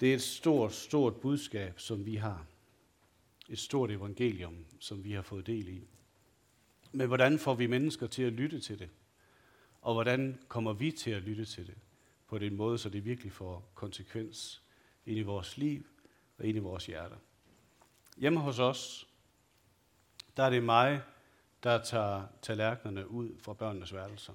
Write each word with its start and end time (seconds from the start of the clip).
Det 0.00 0.10
er 0.10 0.14
et 0.14 0.22
stort, 0.22 0.72
stort 0.72 1.16
budskab, 1.16 1.80
som 1.80 2.06
vi 2.06 2.16
har. 2.16 2.46
Et 3.48 3.58
stort 3.58 3.90
evangelium, 3.90 4.64
som 4.78 5.04
vi 5.04 5.12
har 5.12 5.22
fået 5.22 5.46
del 5.46 5.68
i. 5.68 5.88
Men 6.92 7.06
hvordan 7.06 7.38
får 7.38 7.54
vi 7.54 7.66
mennesker 7.66 8.06
til 8.06 8.22
at 8.22 8.32
lytte 8.32 8.60
til 8.60 8.78
det? 8.78 8.90
Og 9.82 9.94
hvordan 9.94 10.38
kommer 10.48 10.72
vi 10.72 10.90
til 10.90 11.10
at 11.10 11.22
lytte 11.22 11.44
til 11.44 11.66
det 11.66 11.76
på 12.26 12.38
den 12.38 12.56
måde, 12.56 12.78
så 12.78 12.88
det 12.88 13.04
virkelig 13.04 13.32
får 13.32 13.70
konsekvens 13.74 14.62
ind 15.06 15.18
i 15.18 15.22
vores 15.22 15.56
liv 15.56 15.86
og 16.38 16.44
ind 16.44 16.56
i 16.56 16.60
vores 16.60 16.86
hjerter? 16.86 17.16
Hjemme 18.16 18.40
hos 18.40 18.58
os, 18.58 19.08
der 20.36 20.42
er 20.42 20.50
det 20.50 20.62
mig, 20.62 21.02
der 21.62 21.84
tager 21.84 22.26
tallerkenerne 22.42 23.10
ud 23.10 23.38
fra 23.38 23.52
børnenes 23.52 23.94
værelser. 23.94 24.32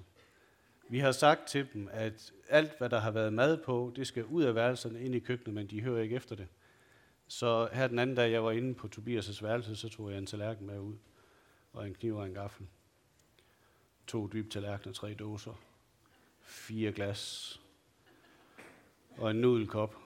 Vi 0.88 0.98
har 0.98 1.12
sagt 1.12 1.48
til 1.48 1.68
dem, 1.72 1.88
at 1.92 2.32
alt, 2.48 2.78
hvad 2.78 2.90
der 2.90 2.98
har 2.98 3.10
været 3.10 3.32
mad 3.32 3.62
på, 3.64 3.92
det 3.96 4.06
skal 4.06 4.24
ud 4.24 4.42
af 4.44 4.54
værelserne 4.54 5.00
ind 5.00 5.14
i 5.14 5.18
køkkenet, 5.18 5.54
men 5.54 5.66
de 5.66 5.80
hører 5.80 6.02
ikke 6.02 6.16
efter 6.16 6.36
det. 6.36 6.48
Så 7.28 7.68
her 7.72 7.86
den 7.86 7.98
anden 7.98 8.16
dag, 8.16 8.32
jeg 8.32 8.44
var 8.44 8.50
inde 8.50 8.74
på 8.74 8.88
Tobias' 8.96 9.42
værelse, 9.42 9.76
så 9.76 9.88
tog 9.88 10.10
jeg 10.10 10.18
en 10.18 10.26
tallerken 10.26 10.66
med 10.66 10.78
ud, 10.78 10.94
og 11.72 11.86
en 11.86 11.94
kniv 11.94 12.16
og 12.16 12.26
en 12.26 12.34
gaffel. 12.34 12.66
To 14.06 14.28
dybe 14.32 14.50
tallerkener, 14.50 14.92
tre 14.92 15.14
dåser, 15.14 15.60
fire 16.40 16.92
glas, 16.92 17.60
og 19.16 19.30
en 19.30 19.36
nudelkop. 19.36 19.96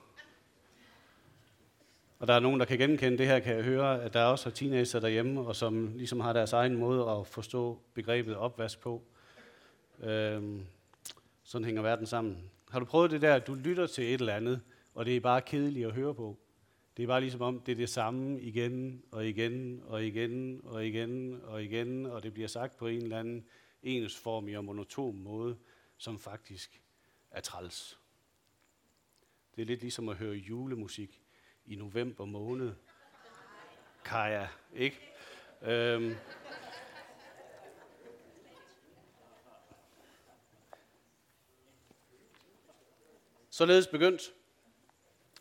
Og 2.18 2.26
der 2.26 2.34
er 2.34 2.40
nogen, 2.40 2.60
der 2.60 2.66
kan 2.66 2.78
genkende 2.78 3.18
det 3.18 3.26
her, 3.26 3.38
kan 3.38 3.56
jeg 3.56 3.64
høre, 3.64 4.02
at 4.02 4.14
der 4.14 4.24
også 4.24 4.48
er 4.48 4.52
teenager 4.52 5.00
derhjemme, 5.00 5.40
og 5.40 5.56
som 5.56 5.96
ligesom 5.96 6.20
har 6.20 6.32
deres 6.32 6.52
egen 6.52 6.76
måde 6.76 7.10
at 7.10 7.26
forstå 7.26 7.78
begrebet 7.94 8.36
opvask 8.36 8.80
på. 8.80 9.02
Øhm, 10.02 10.66
sådan 11.50 11.64
hænger 11.64 11.82
verden 11.82 12.06
sammen. 12.06 12.50
Har 12.70 12.78
du 12.78 12.84
prøvet 12.84 13.10
det 13.10 13.22
der, 13.22 13.34
at 13.34 13.46
du 13.46 13.54
lytter 13.54 13.86
til 13.86 14.04
et 14.04 14.20
eller 14.20 14.34
andet, 14.34 14.60
og 14.94 15.06
det 15.06 15.16
er 15.16 15.20
bare 15.20 15.42
kedeligt 15.42 15.86
at 15.86 15.92
høre 15.92 16.14
på? 16.14 16.38
Det 16.96 17.02
er 17.02 17.06
bare 17.06 17.20
ligesom 17.20 17.40
om, 17.40 17.60
det 17.60 17.72
er 17.72 17.76
det 17.76 17.88
samme 17.88 18.40
igen 18.40 19.02
og 19.10 19.26
igen 19.26 19.82
og 19.84 20.04
igen 20.04 20.60
og 20.64 20.86
igen 20.86 21.40
og 21.44 21.64
igen, 21.64 22.06
og 22.06 22.22
det 22.22 22.34
bliver 22.34 22.48
sagt 22.48 22.76
på 22.76 22.86
en 22.86 23.02
eller 23.02 23.18
anden 23.18 23.46
ensformig 23.82 24.58
og 24.58 24.64
monoton 24.64 25.22
måde, 25.22 25.56
som 25.96 26.18
faktisk 26.18 26.82
er 27.30 27.40
træls. 27.40 27.98
Det 29.56 29.62
er 29.62 29.66
lidt 29.66 29.80
ligesom 29.80 30.08
at 30.08 30.16
høre 30.16 30.34
julemusik 30.34 31.22
i 31.66 31.74
november 31.74 32.24
måned. 32.24 32.72
Kaja, 34.04 34.48
ikke? 34.74 35.00
Øhm. 35.62 36.14
Således 43.60 43.86
begyndt 43.86 44.32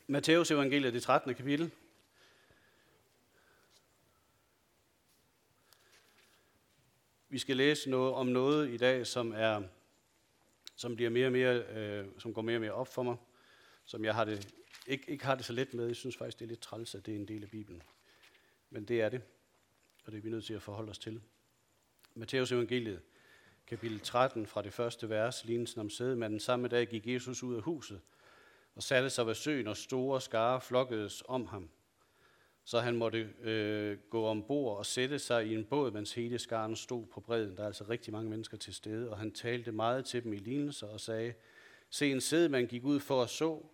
Matteus 0.08 0.52
evangeliet, 0.52 0.94
det 0.94 1.04
13. 1.04 1.36
kapitel. 1.36 1.72
Vi 7.30 7.40
skal 7.40 7.58
læse 7.58 7.90
noget 7.90 8.14
om 8.14 8.28
noget 8.28 8.70
i 8.70 8.78
dag, 8.78 9.08
som 9.08 9.34
er 9.36 9.64
som 10.76 10.96
bliver 10.96 11.10
mere 11.10 11.26
og 11.26 11.32
mere, 11.32 11.64
øh, 11.64 12.08
som 12.18 12.34
går 12.34 12.42
mere 12.42 12.58
og 12.58 12.62
mere 12.62 12.72
op 12.72 12.88
for 12.88 13.04
mig, 13.04 13.18
som 13.86 14.06
jeg 14.06 14.16
har 14.16 14.26
det 14.26 14.54
ikke, 14.88 15.12
ikke 15.12 15.26
har 15.26 15.36
det 15.36 15.46
så 15.46 15.54
let 15.54 15.74
med. 15.74 15.88
Jeg 15.88 15.96
synes 15.96 16.18
faktisk, 16.18 16.40
det 16.40 16.46
er 16.46 16.50
lidt 16.50 16.62
træls, 16.62 16.96
at 16.96 17.06
det 17.06 17.12
er 17.16 17.20
en 17.20 17.28
del 17.28 17.44
af 17.44 17.50
Bibelen. 17.50 17.84
Men 18.70 18.86
det 18.86 19.02
er 19.02 19.10
det, 19.10 19.22
og 20.06 20.12
det 20.12 20.18
er 20.18 20.22
vi 20.22 20.30
nødt 20.30 20.46
til 20.46 20.54
at 20.54 20.62
forholde 20.62 20.90
os 20.90 21.00
til. 21.00 21.22
Matteus 22.16 22.52
evangeliet, 22.52 23.02
kapitel 23.70 24.00
13, 24.00 24.46
fra 24.48 24.62
det 24.62 24.74
første 24.74 25.10
vers, 25.10 25.46
lignelsen 25.46 25.82
om 25.82 25.90
sædemanden. 25.90 26.40
Samme 26.40 26.68
dag 26.68 26.88
gik 26.88 27.08
Jesus 27.08 27.44
ud 27.44 27.56
af 27.56 27.62
huset 27.62 28.02
og 28.76 28.84
satte 28.84 29.10
sig 29.10 29.28
ved 29.28 29.34
søen, 29.34 29.68
og 29.68 29.78
store 29.78 30.22
skare 30.22 30.62
flokkedes 30.62 31.24
om 31.28 31.46
ham. 31.46 31.70
Så 32.64 32.80
han 32.80 32.96
måtte 32.96 33.30
øh, 33.42 33.98
gå 34.10 34.26
ombord 34.26 34.78
og 34.78 34.86
sætte 34.86 35.20
sig 35.20 35.48
i 35.48 35.56
en 35.56 35.66
båd, 35.66 35.92
mens 35.92 36.14
hele 36.14 36.40
skaren 36.40 36.76
stod 36.76 37.06
på 37.06 37.20
bredden. 37.20 37.58
Der 37.58 37.64
er 37.64 37.68
altså 37.68 37.84
rigtig 37.90 38.14
mange 38.14 38.30
mennesker 38.30 38.58
til 38.58 38.74
stede, 38.74 39.10
og 39.10 39.18
han 39.18 39.32
talte 39.32 39.72
meget 39.72 40.06
til 40.06 40.24
dem 40.24 40.34
i 40.34 40.38
lignelser 40.38 40.88
og 40.88 41.00
sagde, 41.00 41.34
Se, 41.90 42.12
en 42.12 42.22
sædemand 42.22 42.68
gik 42.68 42.84
ud 42.84 43.00
for 43.00 43.24
at 43.24 43.30
så, 43.30 43.66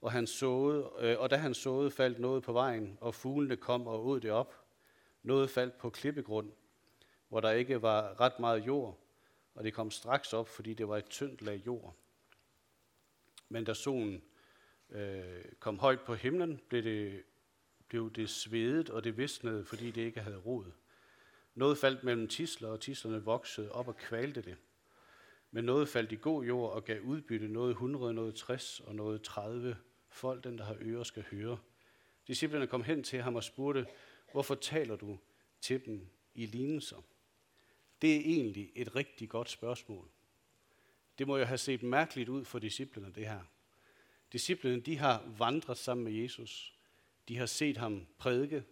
og, 0.00 0.12
han 0.12 0.26
såede, 0.26 0.90
øh, 1.00 1.18
og 1.18 1.30
da 1.30 1.36
han 1.36 1.54
såede, 1.54 1.90
faldt 1.90 2.18
noget 2.18 2.42
på 2.42 2.52
vejen, 2.52 2.98
og 3.00 3.14
fuglene 3.14 3.56
kom 3.56 3.86
og 3.86 4.06
åd 4.06 4.20
det 4.20 4.30
op. 4.30 4.54
Noget 5.22 5.50
faldt 5.50 5.78
på 5.78 5.90
klippegrund, 5.90 6.52
hvor 7.28 7.40
der 7.40 7.50
ikke 7.50 7.82
var 7.82 8.20
ret 8.20 8.38
meget 8.40 8.66
jord, 8.66 8.98
og 9.54 9.64
det 9.64 9.74
kom 9.74 9.90
straks 9.90 10.32
op, 10.32 10.48
fordi 10.48 10.74
det 10.74 10.88
var 10.88 10.96
et 10.96 11.08
tyndt 11.08 11.42
lag 11.42 11.66
jord. 11.66 11.96
Men 13.48 13.64
da 13.64 13.74
solen 13.74 14.22
øh, 14.90 15.44
kom 15.60 15.78
højt 15.78 16.00
på 16.00 16.14
himlen, 16.14 16.60
blev 16.68 16.82
det, 16.82 17.22
blev 17.88 18.12
det 18.12 18.30
svedet, 18.30 18.90
og 18.90 19.04
det 19.04 19.16
visnede, 19.16 19.64
fordi 19.64 19.90
det 19.90 20.02
ikke 20.02 20.20
havde 20.20 20.36
rod. 20.36 20.64
Noget 21.54 21.78
faldt 21.78 22.04
mellem 22.04 22.28
tisler, 22.28 22.68
og 22.68 22.80
tislerne 22.80 23.24
voksede 23.24 23.72
op 23.72 23.88
og 23.88 23.96
kvalte 23.96 24.42
det. 24.42 24.56
Men 25.50 25.64
noget 25.64 25.88
faldt 25.88 26.12
i 26.12 26.16
god 26.16 26.44
jord 26.44 26.72
og 26.72 26.84
gav 26.84 27.00
udbytte, 27.00 27.48
noget 27.48 27.70
100, 27.70 28.14
noget 28.14 28.34
60 28.34 28.80
og 28.80 28.94
noget 28.94 29.22
30 29.22 29.76
folk, 30.08 30.44
den 30.44 30.58
der 30.58 30.64
har 30.64 30.76
ører, 30.80 31.02
skal 31.02 31.24
høre. 31.30 31.58
Disciplerne 32.26 32.66
kom 32.66 32.82
hen 32.82 33.02
til 33.02 33.22
ham 33.22 33.36
og 33.36 33.44
spurgte, 33.44 33.86
hvorfor 34.32 34.54
taler 34.54 34.96
du 34.96 35.18
til 35.60 35.86
dem 35.86 36.08
i 36.34 36.46
lignelser? 36.46 37.02
Det 38.02 38.16
er 38.16 38.20
egentlig 38.20 38.72
et 38.74 38.96
rigtig 38.96 39.28
godt 39.28 39.50
spørgsmål. 39.50 40.08
Det 41.18 41.26
må 41.26 41.36
jo 41.36 41.44
have 41.44 41.58
set 41.58 41.82
mærkeligt 41.82 42.28
ud 42.28 42.44
for 42.44 42.58
disciplerne, 42.58 43.12
det 43.14 43.26
her. 43.26 43.40
Disciplerne, 44.32 44.80
de 44.80 44.96
har 44.96 45.34
vandret 45.38 45.78
sammen 45.78 46.04
med 46.04 46.12
Jesus. 46.12 46.74
De 47.28 47.36
har 47.36 47.46
set 47.46 47.76
ham 47.76 48.06
prædike. 48.18 48.64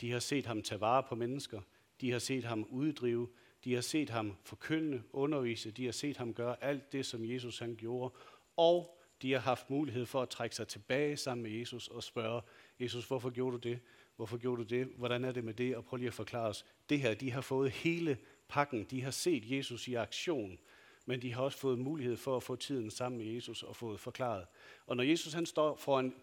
De 0.00 0.10
har 0.10 0.18
set 0.18 0.46
ham 0.46 0.62
tage 0.62 0.80
vare 0.80 1.02
på 1.02 1.14
mennesker. 1.14 1.60
De 2.00 2.10
har 2.10 2.18
set 2.18 2.44
ham 2.44 2.66
uddrive. 2.70 3.28
De 3.64 3.74
har 3.74 3.80
set 3.80 4.10
ham 4.10 4.36
forkynde, 4.44 5.02
undervise. 5.12 5.70
De 5.70 5.84
har 5.84 5.92
set 5.92 6.16
ham 6.16 6.34
gøre 6.34 6.64
alt 6.64 6.92
det, 6.92 7.06
som 7.06 7.24
Jesus 7.24 7.58
han 7.58 7.76
gjorde. 7.76 8.14
Og 8.56 9.00
de 9.22 9.32
har 9.32 9.40
haft 9.40 9.70
mulighed 9.70 10.06
for 10.06 10.22
at 10.22 10.28
trække 10.28 10.56
sig 10.56 10.68
tilbage 10.68 11.16
sammen 11.16 11.42
med 11.42 11.50
Jesus 11.50 11.88
og 11.88 12.02
spørge, 12.02 12.42
Jesus, 12.80 13.08
hvorfor 13.08 13.30
gjorde 13.30 13.52
du 13.58 13.68
det? 13.68 13.80
Hvorfor 14.16 14.36
gjorde 14.36 14.64
du 14.64 14.68
det? 14.68 14.86
Hvordan 14.96 15.24
er 15.24 15.32
det 15.32 15.44
med 15.44 15.54
det? 15.54 15.76
Og 15.76 15.84
prøv 15.84 15.96
lige 15.96 16.06
at 16.06 16.14
forklare 16.14 16.48
os. 16.48 16.64
Det 16.88 17.00
her, 17.00 17.14
de 17.14 17.30
har 17.30 17.40
fået 17.40 17.70
hele 17.70 18.18
pakken. 18.50 18.84
De 18.84 19.02
har 19.02 19.10
set 19.10 19.50
Jesus 19.50 19.88
i 19.88 19.94
aktion, 19.94 20.58
men 21.06 21.22
de 21.22 21.32
har 21.32 21.42
også 21.42 21.58
fået 21.58 21.78
mulighed 21.78 22.16
for 22.16 22.36
at 22.36 22.42
få 22.42 22.56
tiden 22.56 22.90
sammen 22.90 23.18
med 23.18 23.26
Jesus 23.26 23.62
og 23.62 23.76
fået 23.76 24.00
forklaret. 24.00 24.46
Og 24.86 24.96
når 24.96 25.04
Jesus 25.04 25.32
han 25.32 25.46
står 25.46 25.76
foran 25.76 26.14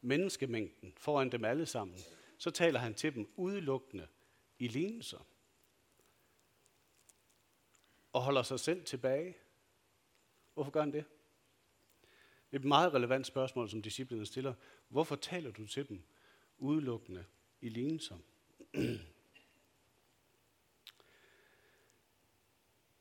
menneskemængden, 0.00 0.92
foran 0.96 1.32
dem 1.32 1.44
alle 1.44 1.66
sammen, 1.66 1.98
så 2.38 2.50
taler 2.50 2.78
han 2.78 2.94
til 2.94 3.14
dem 3.14 3.28
udelukkende 3.36 4.06
i 4.58 4.68
lignelser. 4.68 5.26
Og 8.12 8.22
holder 8.22 8.42
sig 8.42 8.60
selv 8.60 8.84
tilbage. 8.84 9.36
Hvorfor 10.54 10.70
gør 10.70 10.80
han 10.80 10.92
det? 10.92 11.04
Et 12.52 12.64
meget 12.64 12.94
relevant 12.94 13.26
spørgsmål, 13.26 13.68
som 13.68 13.82
disciplene 13.82 14.26
stiller. 14.26 14.54
Hvorfor 14.88 15.16
taler 15.16 15.50
du 15.50 15.66
til 15.66 15.88
dem 15.88 16.02
udelukkende 16.58 17.24
i 17.60 17.68
lignelser? 17.68 18.16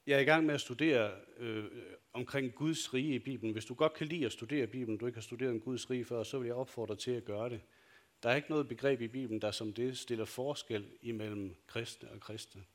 Jeg 0.08 0.16
er 0.16 0.20
i 0.20 0.24
gang 0.24 0.46
med 0.46 0.54
at 0.54 0.62
studere 0.62 1.22
øh, 1.38 1.66
omkring 2.14 2.56
Guds 2.56 2.94
rige 2.94 3.16
i 3.16 3.20
Bibelen. 3.20 3.54
Hvis 3.54 3.66
du 3.66 3.74
godt 3.74 3.94
kan 3.94 4.08
lide 4.08 4.26
at 4.26 4.32
studere 4.32 4.68
Bibelen, 4.68 4.98
du 4.98 5.06
ikke 5.06 5.18
har 5.18 5.22
studeret 5.22 5.52
om 5.52 5.60
Guds 5.60 5.90
rige 5.90 6.06
før, 6.06 6.24
så 6.24 6.40
vil 6.40 6.46
jeg 6.46 6.56
opfordre 6.56 6.94
dig 6.94 7.02
til 7.02 7.12
at 7.12 7.26
gøre 7.26 7.50
det. 7.50 7.62
Der 8.24 8.30
er 8.30 8.36
ikke 8.36 8.50
noget 8.50 8.68
begreb 8.68 9.02
i 9.02 9.08
Bibelen, 9.08 9.42
der 9.42 9.52
som 9.52 9.74
det 9.74 9.98
stiller 9.98 10.26
forskel 10.26 10.98
imellem 11.02 11.56
kristne 11.68 12.12
og 12.12 12.20
kristne. 12.20 12.66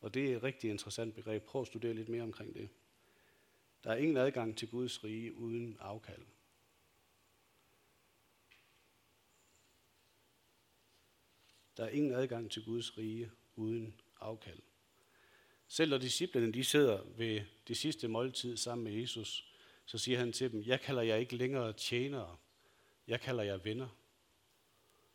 Og 0.00 0.14
det 0.14 0.32
er 0.32 0.36
et 0.36 0.42
rigtig 0.42 0.70
interessant 0.70 1.14
begreb. 1.14 1.42
Prøv 1.42 1.60
at 1.60 1.66
studere 1.66 1.94
lidt 1.94 2.08
mere 2.08 2.22
omkring 2.22 2.54
det. 2.54 2.68
Der 3.84 3.90
er 3.90 3.96
ingen 3.96 4.16
adgang 4.16 4.56
til 4.56 4.70
Guds 4.70 5.04
rige 5.04 5.34
uden 5.34 5.76
afkald. 5.80 6.22
Der 11.76 11.84
er 11.84 11.88
ingen 11.88 12.12
adgang 12.12 12.50
til 12.50 12.64
Guds 12.64 12.98
rige 12.98 13.30
uden 13.56 14.00
afkald. 14.20 14.58
Selv 15.72 15.90
når 15.90 15.98
disciplene 15.98 16.52
de 16.52 16.64
sidder 16.64 17.00
ved 17.16 17.40
det 17.68 17.76
sidste 17.76 18.08
måltid 18.08 18.56
sammen 18.56 18.84
med 18.84 18.92
Jesus, 18.92 19.44
så 19.86 19.98
siger 19.98 20.18
han 20.18 20.32
til 20.32 20.52
dem, 20.52 20.62
jeg 20.66 20.80
kalder 20.80 21.02
jer 21.02 21.16
ikke 21.16 21.36
længere 21.36 21.72
tjenere, 21.72 22.36
jeg 23.08 23.20
kalder 23.20 23.42
jer 23.42 23.56
venner. 23.56 23.88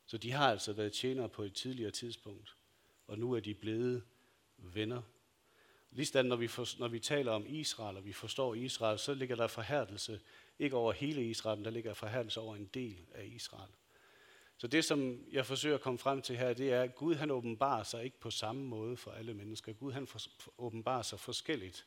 Så 0.06 0.18
de 0.18 0.31
har 0.31 0.51
altså 0.51 0.74
været 0.74 0.94
tjenere 0.94 1.30
på 1.30 1.44
et 1.44 1.54
tidligere 1.54 1.92
tidspunkt, 1.92 2.56
og 3.07 3.19
nu 3.19 3.33
er 3.33 3.39
de 3.39 3.54
blevet 3.54 4.04
venner. 4.57 5.01
Ligesådan 5.92 6.25
når 6.25 6.36
vi, 6.36 6.48
for, 6.48 6.80
når 6.80 6.88
vi 6.88 7.00
taler 7.00 7.31
om 7.31 7.45
Israel, 7.48 7.98
og 7.98 8.06
vi 8.06 8.13
forstår 8.13 8.56
Israel, 8.56 9.00
så 9.00 9.13
ligger 9.13 9.36
der 9.36 9.48
forhærdelse 9.48 10.19
ikke 10.59 10.75
over 10.75 10.92
hele 10.92 11.30
Israel, 11.30 11.57
men 11.57 11.65
der 11.65 11.71
ligger 11.71 11.94
forhærdelse 11.94 12.39
over 12.39 12.56
en 12.56 12.69
del 12.74 13.06
af 13.13 13.25
Israel. 13.25 13.71
Så 14.57 14.68
det, 14.68 14.86
som 14.86 15.25
jeg 15.31 15.45
forsøger 15.45 15.75
at 15.75 15.81
komme 15.81 16.00
frem 16.00 16.21
til 16.21 16.38
her, 16.38 16.54
det 16.54 16.74
er, 16.74 16.81
at 16.81 16.95
Gud 16.95 17.15
han 17.15 17.31
åbenbarer 17.31 17.83
sig 17.83 18.04
ikke 18.04 18.19
på 18.19 18.31
samme 18.31 18.63
måde 18.63 18.98
for 18.98 19.12
alle 19.12 19.33
mennesker. 19.33 19.74
Gud 19.74 19.92
han 19.92 20.07
for, 20.07 20.19
åbenbarer 20.57 21.01
sig 21.01 21.19
forskelligt 21.19 21.86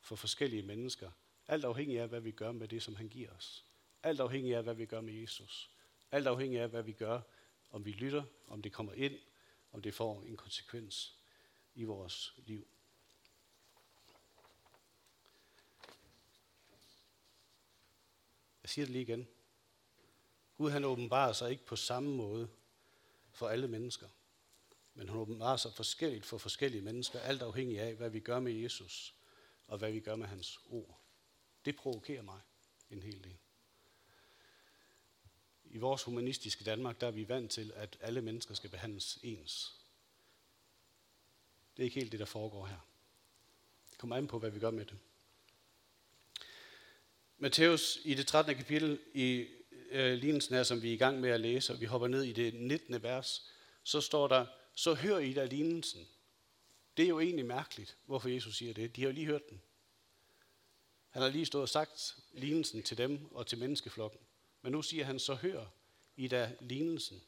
for 0.00 0.16
forskellige 0.16 0.62
mennesker. 0.62 1.10
Alt 1.48 1.64
afhængig 1.64 2.00
af, 2.00 2.08
hvad 2.08 2.20
vi 2.20 2.30
gør 2.30 2.52
med 2.52 2.68
det, 2.68 2.82
som 2.82 2.96
han 2.96 3.08
giver 3.08 3.30
os. 3.30 3.64
Alt 4.02 4.20
afhængig 4.20 4.56
af, 4.56 4.62
hvad 4.62 4.74
vi 4.74 4.86
gør 4.86 5.00
med 5.00 5.14
Jesus. 5.14 5.70
Alt 6.10 6.26
afhængig 6.26 6.60
af, 6.60 6.68
hvad 6.68 6.82
vi 6.82 6.92
gør, 6.92 7.20
om 7.70 7.84
vi 7.84 7.90
lytter, 7.90 8.22
om 8.46 8.62
det 8.62 8.72
kommer 8.72 8.92
ind, 8.92 9.18
om 9.72 9.82
det 9.82 9.94
får 9.94 10.22
en 10.22 10.36
konsekvens 10.36 11.14
i 11.74 11.84
vores 11.84 12.34
liv. 12.46 12.66
Jeg 18.62 18.70
siger 18.70 18.86
det 18.86 18.92
lige 18.92 19.02
igen. 19.02 19.28
Gud 20.58 20.70
han 20.70 20.84
åbenbarer 20.84 21.32
sig 21.32 21.50
ikke 21.50 21.66
på 21.66 21.76
samme 21.76 22.16
måde 22.16 22.48
for 23.30 23.48
alle 23.48 23.68
mennesker. 23.68 24.08
Men 24.94 25.08
han 25.08 25.18
åbenbarer 25.18 25.56
sig 25.56 25.72
forskelligt 25.72 26.26
for 26.26 26.38
forskellige 26.38 26.82
mennesker, 26.82 27.20
alt 27.20 27.42
afhængig 27.42 27.80
af, 27.80 27.94
hvad 27.94 28.10
vi 28.10 28.20
gør 28.20 28.40
med 28.40 28.52
Jesus, 28.52 29.14
og 29.66 29.78
hvad 29.78 29.92
vi 29.92 30.00
gør 30.00 30.16
med 30.16 30.26
hans 30.26 30.60
ord. 30.70 31.00
Det 31.64 31.76
provokerer 31.76 32.22
mig 32.22 32.40
en 32.90 33.02
hel 33.02 33.24
del. 33.24 33.36
I 35.64 35.78
vores 35.78 36.02
humanistiske 36.02 36.64
Danmark, 36.64 37.00
der 37.00 37.06
er 37.06 37.10
vi 37.10 37.28
vant 37.28 37.50
til, 37.50 37.72
at 37.74 37.98
alle 38.00 38.22
mennesker 38.22 38.54
skal 38.54 38.70
behandles 38.70 39.18
ens. 39.22 39.74
Det 41.76 41.82
er 41.82 41.84
ikke 41.84 42.00
helt 42.00 42.12
det, 42.12 42.20
der 42.20 42.26
foregår 42.26 42.66
her. 42.66 42.78
Det 43.90 43.98
kommer 43.98 44.16
an 44.16 44.26
på, 44.26 44.38
hvad 44.38 44.50
vi 44.50 44.60
gør 44.60 44.70
med 44.70 44.86
det. 44.86 44.98
Matthæus 47.38 47.98
i 48.04 48.14
det 48.14 48.26
13. 48.26 48.54
kapitel 48.56 49.00
i 49.14 49.48
øh, 49.90 50.14
lignelsen 50.14 50.54
her, 50.54 50.62
som 50.62 50.82
vi 50.82 50.88
er 50.88 50.94
i 50.94 50.96
gang 50.96 51.20
med 51.20 51.30
at 51.30 51.40
læse, 51.40 51.72
og 51.72 51.80
vi 51.80 51.86
hopper 51.86 52.08
ned 52.08 52.22
i 52.22 52.32
det 52.32 52.54
19. 52.54 53.02
vers, 53.02 53.50
så 53.82 54.00
står 54.00 54.28
der, 54.28 54.46
så 54.74 54.94
hør 54.94 55.18
I 55.18 55.32
da 55.32 55.44
lignelsen. 55.44 56.08
Det 56.96 57.04
er 57.04 57.08
jo 57.08 57.20
egentlig 57.20 57.46
mærkeligt, 57.46 57.96
hvorfor 58.06 58.28
Jesus 58.28 58.56
siger 58.56 58.74
det. 58.74 58.96
De 58.96 59.00
har 59.00 59.08
jo 59.08 59.14
lige 59.14 59.26
hørt 59.26 59.48
den. 59.50 59.62
Han 61.10 61.22
har 61.22 61.28
lige 61.28 61.46
stået 61.46 61.62
og 61.62 61.68
sagt 61.68 62.16
lignelsen 62.32 62.82
til 62.82 62.98
dem 62.98 63.34
og 63.34 63.46
til 63.46 63.58
menneskeflokken. 63.58 64.20
Men 64.62 64.72
nu 64.72 64.82
siger 64.82 65.04
han, 65.04 65.18
så 65.18 65.34
hør 65.34 65.64
I 66.16 66.28
da 66.28 66.52
lignelsen. 66.60 67.22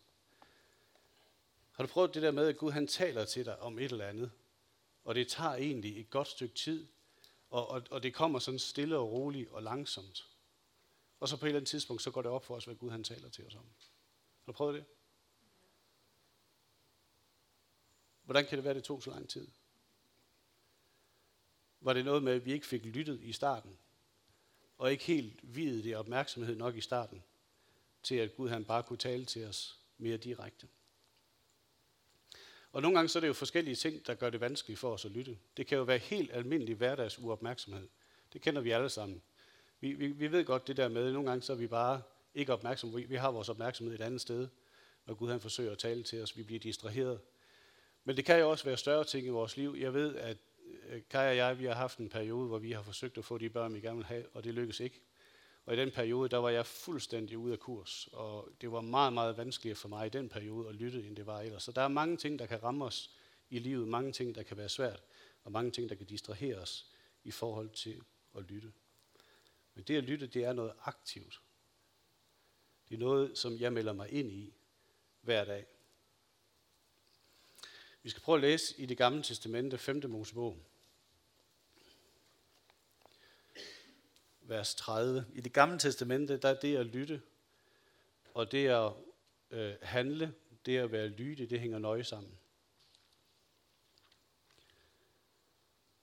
Har 1.72 1.84
du 1.84 1.92
prøvet 1.92 2.14
det 2.14 2.22
der 2.22 2.30
med, 2.30 2.48
at 2.48 2.56
Gud 2.56 2.70
han 2.70 2.86
taler 2.86 3.24
til 3.24 3.44
dig 3.44 3.58
om 3.58 3.78
et 3.78 3.92
eller 3.92 4.06
andet, 4.06 4.30
og 5.04 5.14
det 5.14 5.28
tager 5.28 5.54
egentlig 5.54 6.00
et 6.00 6.10
godt 6.10 6.28
stykke 6.28 6.54
tid, 6.54 6.86
og, 7.50 7.70
og, 7.70 7.82
og 7.90 8.02
det 8.02 8.14
kommer 8.14 8.38
sådan 8.38 8.58
stille 8.58 8.98
og 8.98 9.12
roligt 9.12 9.50
og 9.50 9.62
langsomt. 9.62 10.29
Og 11.20 11.28
så 11.28 11.36
på 11.36 11.46
et 11.46 11.48
eller 11.48 11.58
andet 11.58 11.68
tidspunkt, 11.68 12.02
så 12.02 12.10
går 12.10 12.22
det 12.22 12.30
op 12.30 12.44
for 12.44 12.56
os, 12.56 12.64
hvad 12.64 12.74
Gud 12.74 12.90
han 12.90 13.04
taler 13.04 13.28
til 13.28 13.46
os 13.46 13.54
om. 13.54 13.64
Har 13.64 14.46
du 14.46 14.52
prøvet 14.52 14.74
det? 14.74 14.84
Hvordan 18.22 18.46
kan 18.46 18.58
det 18.58 18.64
være, 18.64 18.74
det 18.74 18.84
tog 18.84 19.02
så 19.02 19.10
lang 19.10 19.28
tid? 19.28 19.48
Var 21.80 21.92
det 21.92 22.04
noget 22.04 22.22
med, 22.22 22.32
at 22.32 22.44
vi 22.44 22.52
ikke 22.52 22.66
fik 22.66 22.84
lyttet 22.84 23.20
i 23.22 23.32
starten? 23.32 23.78
Og 24.78 24.92
ikke 24.92 25.04
helt 25.04 25.40
videt 25.42 25.84
det 25.84 25.96
opmærksomhed 25.96 26.56
nok 26.56 26.76
i 26.76 26.80
starten, 26.80 27.24
til 28.02 28.14
at 28.14 28.36
Gud 28.36 28.48
han 28.48 28.64
bare 28.64 28.82
kunne 28.82 28.96
tale 28.96 29.24
til 29.24 29.46
os 29.46 29.80
mere 29.98 30.16
direkte? 30.16 30.68
Og 32.72 32.82
nogle 32.82 32.96
gange 32.96 33.08
så 33.08 33.18
er 33.18 33.20
det 33.20 33.28
jo 33.28 33.32
forskellige 33.32 33.76
ting, 33.76 34.06
der 34.06 34.14
gør 34.14 34.30
det 34.30 34.40
vanskeligt 34.40 34.80
for 34.80 34.92
os 34.92 35.04
at 35.04 35.10
lytte. 35.10 35.38
Det 35.56 35.66
kan 35.66 35.78
jo 35.78 35.84
være 35.84 35.98
helt 35.98 36.32
almindelig 36.32 36.74
hverdags 36.74 37.18
uopmærksomhed. 37.18 37.88
Det 38.32 38.42
kender 38.42 38.60
vi 38.60 38.70
alle 38.70 38.88
sammen. 38.88 39.22
Vi, 39.80 39.92
vi, 39.92 40.06
vi 40.06 40.32
ved 40.32 40.44
godt 40.44 40.66
det 40.66 40.76
der 40.76 40.88
med, 40.88 41.06
at 41.06 41.12
nogle 41.12 41.28
gange 41.28 41.42
så 41.42 41.52
er 41.52 41.56
vi 41.56 41.66
bare 41.66 42.02
ikke 42.34 42.52
opmærksomme. 42.52 42.96
Vi, 42.96 43.02
vi 43.02 43.16
har 43.16 43.30
vores 43.30 43.48
opmærksomhed 43.48 43.94
et 43.94 44.00
andet 44.00 44.20
sted, 44.20 44.48
når 45.06 45.14
Gud 45.14 45.30
han 45.30 45.40
forsøger 45.40 45.72
at 45.72 45.78
tale 45.78 46.02
til 46.02 46.22
os. 46.22 46.36
Vi 46.36 46.42
bliver 46.42 46.60
distraheret. 46.60 47.20
Men 48.04 48.16
det 48.16 48.24
kan 48.24 48.40
jo 48.40 48.50
også 48.50 48.64
være 48.64 48.76
større 48.76 49.04
ting 49.04 49.26
i 49.26 49.30
vores 49.30 49.56
liv. 49.56 49.76
Jeg 49.78 49.94
ved, 49.94 50.16
at 50.16 50.36
øh, 50.88 51.02
Kaj 51.10 51.28
og 51.30 51.36
jeg, 51.36 51.58
vi 51.58 51.64
har 51.64 51.74
haft 51.74 51.98
en 51.98 52.08
periode, 52.08 52.48
hvor 52.48 52.58
vi 52.58 52.72
har 52.72 52.82
forsøgt 52.82 53.18
at 53.18 53.24
få 53.24 53.38
de 53.38 53.50
børn, 53.50 53.74
vi 53.74 53.80
gerne 53.80 53.96
vil 53.96 54.06
have, 54.06 54.24
og 54.32 54.44
det 54.44 54.54
lykkes 54.54 54.80
ikke. 54.80 55.00
Og 55.66 55.74
i 55.74 55.76
den 55.76 55.90
periode, 55.90 56.28
der 56.28 56.36
var 56.36 56.50
jeg 56.50 56.66
fuldstændig 56.66 57.38
ude 57.38 57.52
af 57.52 57.58
kurs, 57.58 58.08
og 58.12 58.48
det 58.60 58.72
var 58.72 58.80
meget, 58.80 59.12
meget 59.12 59.36
vanskeligere 59.36 59.76
for 59.76 59.88
mig 59.88 60.06
i 60.06 60.10
den 60.10 60.28
periode 60.28 60.68
at 60.68 60.74
lytte, 60.74 61.06
end 61.06 61.16
det 61.16 61.26
var 61.26 61.40
ellers. 61.40 61.62
Så 61.62 61.72
der 61.72 61.82
er 61.82 61.88
mange 61.88 62.16
ting, 62.16 62.38
der 62.38 62.46
kan 62.46 62.62
ramme 62.62 62.84
os 62.84 63.10
i 63.50 63.58
livet, 63.58 63.88
mange 63.88 64.12
ting, 64.12 64.34
der 64.34 64.42
kan 64.42 64.56
være 64.56 64.68
svært, 64.68 65.02
og 65.44 65.52
mange 65.52 65.70
ting, 65.70 65.88
der 65.88 65.94
kan 65.94 66.06
distrahere 66.06 66.56
os 66.56 66.86
i 67.24 67.30
forhold 67.30 67.68
til 67.68 68.02
at 68.36 68.42
lytte. 68.42 68.72
Men 69.74 69.84
det 69.84 69.96
at 69.96 70.04
lytte, 70.04 70.26
det 70.26 70.44
er 70.44 70.52
noget 70.52 70.72
aktivt. 70.84 71.40
Det 72.88 72.94
er 72.94 72.98
noget, 72.98 73.38
som 73.38 73.58
jeg 73.58 73.72
melder 73.72 73.92
mig 73.92 74.12
ind 74.12 74.32
i 74.32 74.54
hver 75.20 75.44
dag. 75.44 75.66
Vi 78.02 78.10
skal 78.10 78.22
prøve 78.22 78.36
at 78.36 78.42
læse 78.42 78.80
i 78.80 78.86
det 78.86 78.98
gamle 78.98 79.22
testamente, 79.22 79.78
5. 79.78 80.02
Mosebog. 80.08 80.58
Vers 84.40 84.74
30. 84.74 85.26
I 85.34 85.40
det 85.40 85.52
gamle 85.52 85.78
testamente, 85.78 86.36
der 86.36 86.48
er 86.48 86.60
det 86.60 86.76
at 86.76 86.86
lytte, 86.86 87.22
og 88.34 88.52
det 88.52 88.68
at 88.68 88.92
øh, 89.50 89.74
handle, 89.82 90.34
det 90.66 90.78
at 90.78 90.92
være 90.92 91.08
lydig, 91.08 91.50
det 91.50 91.60
hænger 91.60 91.78
nøje 91.78 92.04
sammen. 92.04 92.38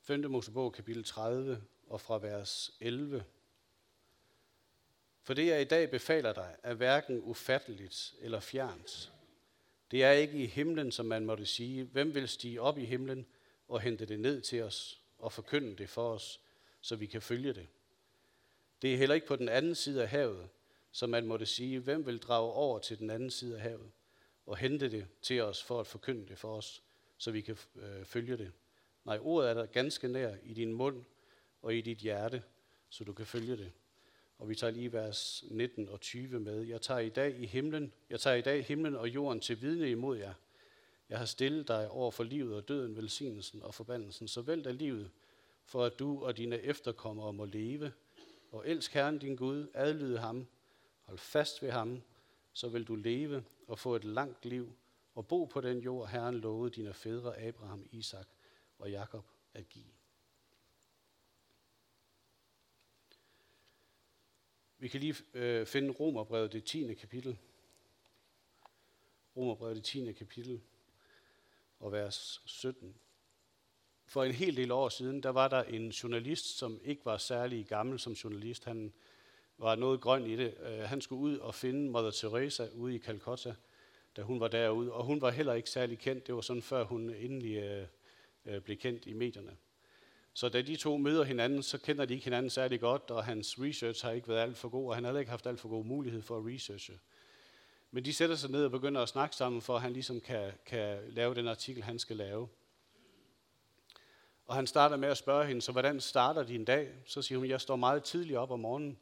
5. 0.02 0.31
Mosebog, 0.31 0.74
kapitel 0.74 1.04
30, 1.04 1.64
og 1.88 2.02
fra 2.02 2.18
vers 2.18 2.72
11. 2.80 3.25
For 5.28 5.34
det 5.34 5.48
jeg 5.48 5.62
i 5.62 5.66
dag 5.66 5.92
befaler 5.92 6.34
dig, 6.34 6.56
er 6.64 6.74
hverken 6.74 7.22
ufatteligt 7.24 8.16
eller 8.22 8.40
fjernt. 8.40 9.12
Det 9.92 10.04
er 10.04 10.12
ikke 10.12 10.44
i 10.44 10.46
himlen, 10.46 10.92
som 10.92 11.06
man 11.06 11.26
måtte 11.26 11.46
sige, 11.46 11.84
hvem 11.84 12.16
vil 12.16 12.28
stige 12.28 12.62
op 12.62 12.78
i 12.78 12.86
himlen 12.86 13.26
og 13.68 13.82
hente 13.82 14.06
det 14.06 14.20
ned 14.20 14.42
til 14.42 14.64
os 14.64 15.02
og 15.18 15.34
forkynde 15.34 15.76
det 15.76 15.90
for 15.90 16.14
os, 16.14 16.42
så 16.82 16.96
vi 16.96 17.06
kan 17.06 17.22
følge 17.22 17.54
det. 17.54 17.68
Det 18.82 18.94
er 18.94 18.98
heller 18.98 19.16
ikke 19.16 19.28
på 19.28 19.36
den 19.36 19.50
anden 19.50 19.76
side 19.76 20.02
af 20.02 20.10
havet, 20.10 20.50
som 20.92 21.10
man 21.10 21.26
måtte 21.26 21.46
sige, 21.46 21.80
hvem 21.80 22.06
vil 22.06 22.20
drage 22.20 22.52
over 22.52 22.80
til 22.80 23.00
den 23.00 23.10
anden 23.10 23.32
side 23.32 23.56
af 23.56 23.62
havet 23.62 23.92
og 24.46 24.58
hente 24.58 24.92
det 24.92 25.08
til 25.22 25.42
os 25.42 25.64
for 25.64 25.80
at 25.80 25.88
forkynde 25.88 26.28
det 26.28 26.38
for 26.38 26.58
os, 26.58 26.84
så 27.18 27.32
vi 27.32 27.42
kan 27.42 27.58
øh, 27.76 28.06
følge 28.06 28.38
det. 28.38 28.52
Nej, 29.06 29.20
ordet 29.22 29.50
er 29.50 29.54
der 29.54 29.66
ganske 29.66 30.08
nær 30.08 30.36
i 30.44 30.54
din 30.54 30.74
mund 30.74 31.04
og 31.62 31.76
i 31.76 31.82
dit 31.82 31.98
hjerte, 31.98 32.44
så 32.90 33.04
du 33.04 33.14
kan 33.14 33.26
følge 33.26 33.58
det. 33.58 33.72
Og 34.38 34.50
vi 34.50 34.56
tager 34.56 34.72
lige 34.72 34.94
vers 34.94 35.44
19 35.51 35.89
og 35.89 36.01
20 36.01 36.39
med. 36.39 36.62
Jeg 36.62 36.81
tager 36.81 37.00
i 37.00 37.10
dag 37.10 37.39
i 37.39 37.45
himlen, 37.45 37.94
jeg 38.10 38.19
tager 38.19 38.36
i 38.36 38.42
dag 38.42 38.66
himlen 38.66 38.95
og 38.95 39.10
jorden 39.10 39.39
til 39.39 39.62
vidne 39.62 39.92
imod 39.92 40.18
jer. 40.18 40.34
Jeg 41.10 41.18
har 41.18 41.25
stillet 41.25 41.68
dig 41.68 41.89
over 41.89 42.12
for 42.12 42.24
livet 42.24 42.56
og 42.56 42.68
døden, 42.68 42.95
velsignelsen 42.95 43.63
og 43.63 43.74
forbandelsen. 43.74 44.28
Så 44.28 44.42
vælg 44.42 44.63
dig 44.63 44.74
livet, 44.74 45.12
for 45.66 45.86
at 45.86 46.00
du 46.00 46.25
og 46.25 46.38
dine 46.38 46.60
efterkommere 46.60 47.34
må 47.34 47.45
leve. 47.45 47.94
Og 48.51 48.68
elsk 48.68 48.94
Herren 48.94 49.19
din 49.19 49.36
Gud, 49.36 49.68
adlyde 49.74 50.18
ham, 50.18 50.48
hold 51.04 51.18
fast 51.18 51.62
ved 51.62 51.72
ham, 51.72 52.01
så 52.54 52.69
vil 52.69 52.83
du 52.83 52.95
leve 52.95 53.44
og 53.68 53.80
få 53.80 53.95
et 53.95 54.04
langt 54.04 54.45
liv 54.45 54.71
og 55.16 55.28
bo 55.28 55.45
på 55.45 55.62
den 55.62 55.80
jord, 55.80 56.09
Herren 56.09 56.35
lovede 56.35 56.71
dine 56.71 56.94
fædre 56.94 57.40
Abraham, 57.40 57.88
Isak 57.92 58.28
og 58.80 58.92
Jakob 58.92 59.26
at 59.54 59.69
give. 59.69 59.96
Vi 64.80 64.88
kan 64.88 65.00
lige 65.00 65.16
øh, 65.34 65.66
finde 65.66 65.92
Romerbrevet, 65.92 66.54
det 66.54 66.64
10. 66.64 66.94
kapitel. 66.94 67.38
Romerbrevet, 69.38 69.76
det 69.76 69.84
10. 69.84 70.14
kapitel 70.14 70.62
og 71.80 71.92
vers 71.92 72.42
17. 72.46 72.96
For 74.06 74.24
en 74.24 74.31
hel 74.31 74.57
del 74.57 74.72
år 74.72 74.90
siden, 74.90 75.24
der 75.24 75.30
var 75.30 75.48
der 75.48 75.64
en 75.64 75.90
journalist, 75.90 76.57
som 76.57 76.80
ikke 76.84 77.06
var 77.06 77.18
særlig 77.18 77.66
gammel 77.66 78.00
som 78.00 78.14
journalist. 78.14 78.66
Han 78.66 78.94
var 79.57 79.76
noget 79.76 80.02
grøn 80.02 80.26
i 80.26 80.36
det. 80.36 80.57
Øh, 80.60 80.80
han 80.80 81.02
skulle 81.02 81.22
ud 81.22 81.38
og 81.38 81.56
finde 81.56 81.90
Mother 81.92 82.12
Teresa 82.12 82.68
ude 82.74 82.96
i 82.96 83.00
Calcutta, 83.00 83.56
da 84.16 84.22
hun 84.22 84.40
var 84.40 84.48
derude. 84.48 84.94
Og 84.94 85.06
hun 85.06 85.22
var 85.22 85.31
heller 85.31 85.54
ikke 85.54 85.69
særlig 85.69 86.00
kendt. 86.00 86.28
Det 86.28 86.36
var 86.36 86.42
sådan, 86.42 86.62
før 86.62 86.84
hun 86.84 87.10
endelig 87.10 87.56
øh, 87.56 87.88
øh 88.46 88.62
blev 88.62 88.78
kendt 88.78 89.06
i 89.06 89.14
medierne. 89.14 89.57
Så 90.38 90.50
da 90.50 90.62
de 90.62 90.76
to 90.76 90.98
møder 90.98 91.24
hinanden, 91.24 91.64
så 91.64 91.78
kender 91.78 92.06
de 92.06 92.14
ikke 92.14 92.24
hinanden 92.24 92.50
særlig 92.50 92.80
godt, 92.80 93.12
og 93.12 93.26
hans 93.26 93.60
research 93.60 94.06
har 94.06 94.12
ikke 94.12 94.28
været 94.28 94.42
alt 94.42 94.58
for 94.58 94.70
god, 94.70 94.90
og 94.90 94.96
han 94.96 95.04
har 95.04 95.12
heller 95.12 95.20
ikke 95.20 95.30
haft 95.30 95.48
alt 95.48 95.60
for 95.60 95.70
god 95.70 95.86
mulighed 95.86 96.22
for 96.22 96.38
at 96.38 96.46
researche. 96.46 97.00
Men 97.92 98.06
de 98.06 98.14
sætter 98.14 98.36
sig 98.36 98.52
ned 98.52 98.66
og 98.66 98.72
begynder 98.72 99.02
at 99.02 99.10
snakke 99.10 99.36
sammen, 99.36 99.62
for 99.62 99.76
at 99.76 99.82
han 99.82 99.94
ligesom 99.94 100.22
kan, 100.22 100.52
kan 100.66 101.00
lave 101.10 101.36
den 101.36 101.48
artikel, 101.48 101.84
han 101.84 102.00
skal 102.00 102.18
lave. 102.18 102.48
Og 104.46 104.56
han 104.56 104.68
starter 104.68 104.98
med 104.98 105.10
at 105.10 105.18
spørge 105.18 105.46
hende, 105.46 105.62
så 105.62 105.72
hvordan 105.72 106.02
starter 106.02 106.44
din 106.44 106.66
dag? 106.66 106.94
Så 107.06 107.22
siger 107.22 107.40
hun, 107.40 107.48
jeg 107.48 107.62
står 107.62 107.76
meget 107.76 108.04
tidligt 108.04 108.38
op 108.38 108.52
om 108.52 108.60
morgenen. 108.60 108.98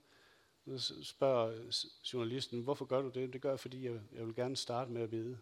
Så 0.77 1.03
spørger 1.03 1.71
journalisten, 2.13 2.61
hvorfor 2.61 2.85
gør 2.85 3.01
du 3.01 3.09
det? 3.09 3.33
Det 3.33 3.41
gør 3.41 3.49
jeg, 3.49 3.59
fordi 3.59 3.85
jeg, 3.85 3.99
jeg 4.13 4.25
vil 4.25 4.35
gerne 4.35 4.55
starte 4.55 4.91
med 4.91 5.01
at 5.01 5.09
bede. 5.09 5.37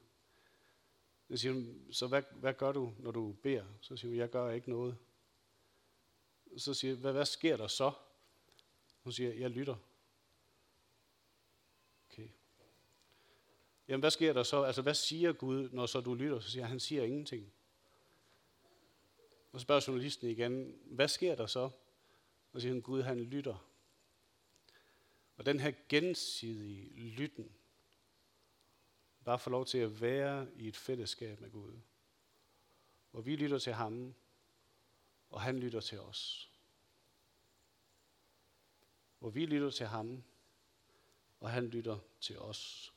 Så 1.32 1.38
siger 1.38 1.54
hun, 1.54 1.82
så 1.92 2.08
hvad, 2.08 2.22
hvad 2.32 2.54
gør 2.54 2.72
du, 2.72 2.94
når 3.00 3.12
du 3.12 3.36
beder? 3.44 3.64
Så 3.82 3.98
siger 3.98 4.10
hun, 4.10 4.18
jeg 4.18 4.30
gør 4.30 4.52
ikke 4.52 4.70
noget 4.70 4.98
så 6.58 6.74
siger 6.74 6.92
jeg, 6.92 7.00
hvad, 7.00 7.12
hvad 7.12 7.26
sker 7.26 7.58
der 7.58 7.68
så? 7.68 7.92
Hun 9.04 9.14
siger, 9.14 9.34
jeg 9.34 9.50
lytter. 9.50 9.76
Okay. 12.10 12.28
Jamen, 13.88 14.00
hvad 14.00 14.12
sker 14.12 14.34
der 14.34 14.44
så? 14.44 14.64
Altså, 14.64 14.82
hvad 14.82 14.94
siger 14.94 15.34
Gud, 15.34 15.70
når 15.70 15.86
så 15.86 16.02
du 16.02 16.14
lytter? 16.14 16.40
Så 16.40 16.52
siger 16.52 16.66
han, 16.66 16.80
siger 16.80 17.04
ingenting. 17.04 17.54
Og 19.52 19.60
så 19.60 19.64
spørger 19.64 19.86
journalisten 19.88 20.30
igen, 20.30 20.78
hvad 20.86 21.08
sker 21.08 21.36
der 21.36 21.48
så? 21.48 21.60
Og 21.60 21.72
så 22.54 22.60
siger 22.60 22.74
han, 22.74 22.82
Gud, 22.82 23.02
han 23.02 23.20
lytter. 23.20 23.70
Og 25.38 25.46
den 25.46 25.60
her 25.60 25.72
gensidige 25.90 27.10
lytten, 27.10 27.56
Bare 29.24 29.40
få 29.40 29.50
lov 29.50 29.66
til 29.66 29.78
at 29.78 30.02
være 30.02 30.48
i 30.56 30.68
et 30.68 30.78
fællesskab 30.78 31.42
med 31.42 31.52
Gud. 31.52 31.74
Hvor 33.12 33.22
vi 33.22 33.36
lytter 33.36 33.58
til 33.58 33.74
ham, 33.74 34.14
og 35.34 35.42
han 35.42 35.60
lytter 35.60 35.80
til 35.80 36.00
os. 36.00 36.52
Hvor 39.20 39.30
vi 39.30 39.46
lytter 39.46 39.70
til 39.70 39.86
ham, 39.86 40.24
og 41.40 41.50
han 41.50 41.68
lytter 41.68 42.00
til 42.22 42.40
os. 42.40 42.94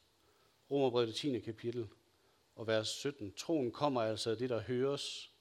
Romerbrevet 0.71 1.14
10. 1.14 1.40
kapitel 1.40 1.88
og 2.55 2.66
vers 2.66 2.88
17. 2.88 3.35
Troen 3.35 3.73
kommer 3.73 4.02
altså 4.02 4.31
af 4.31 4.37
det, 4.37 4.50
der 4.50 4.61
høres, 4.61 5.33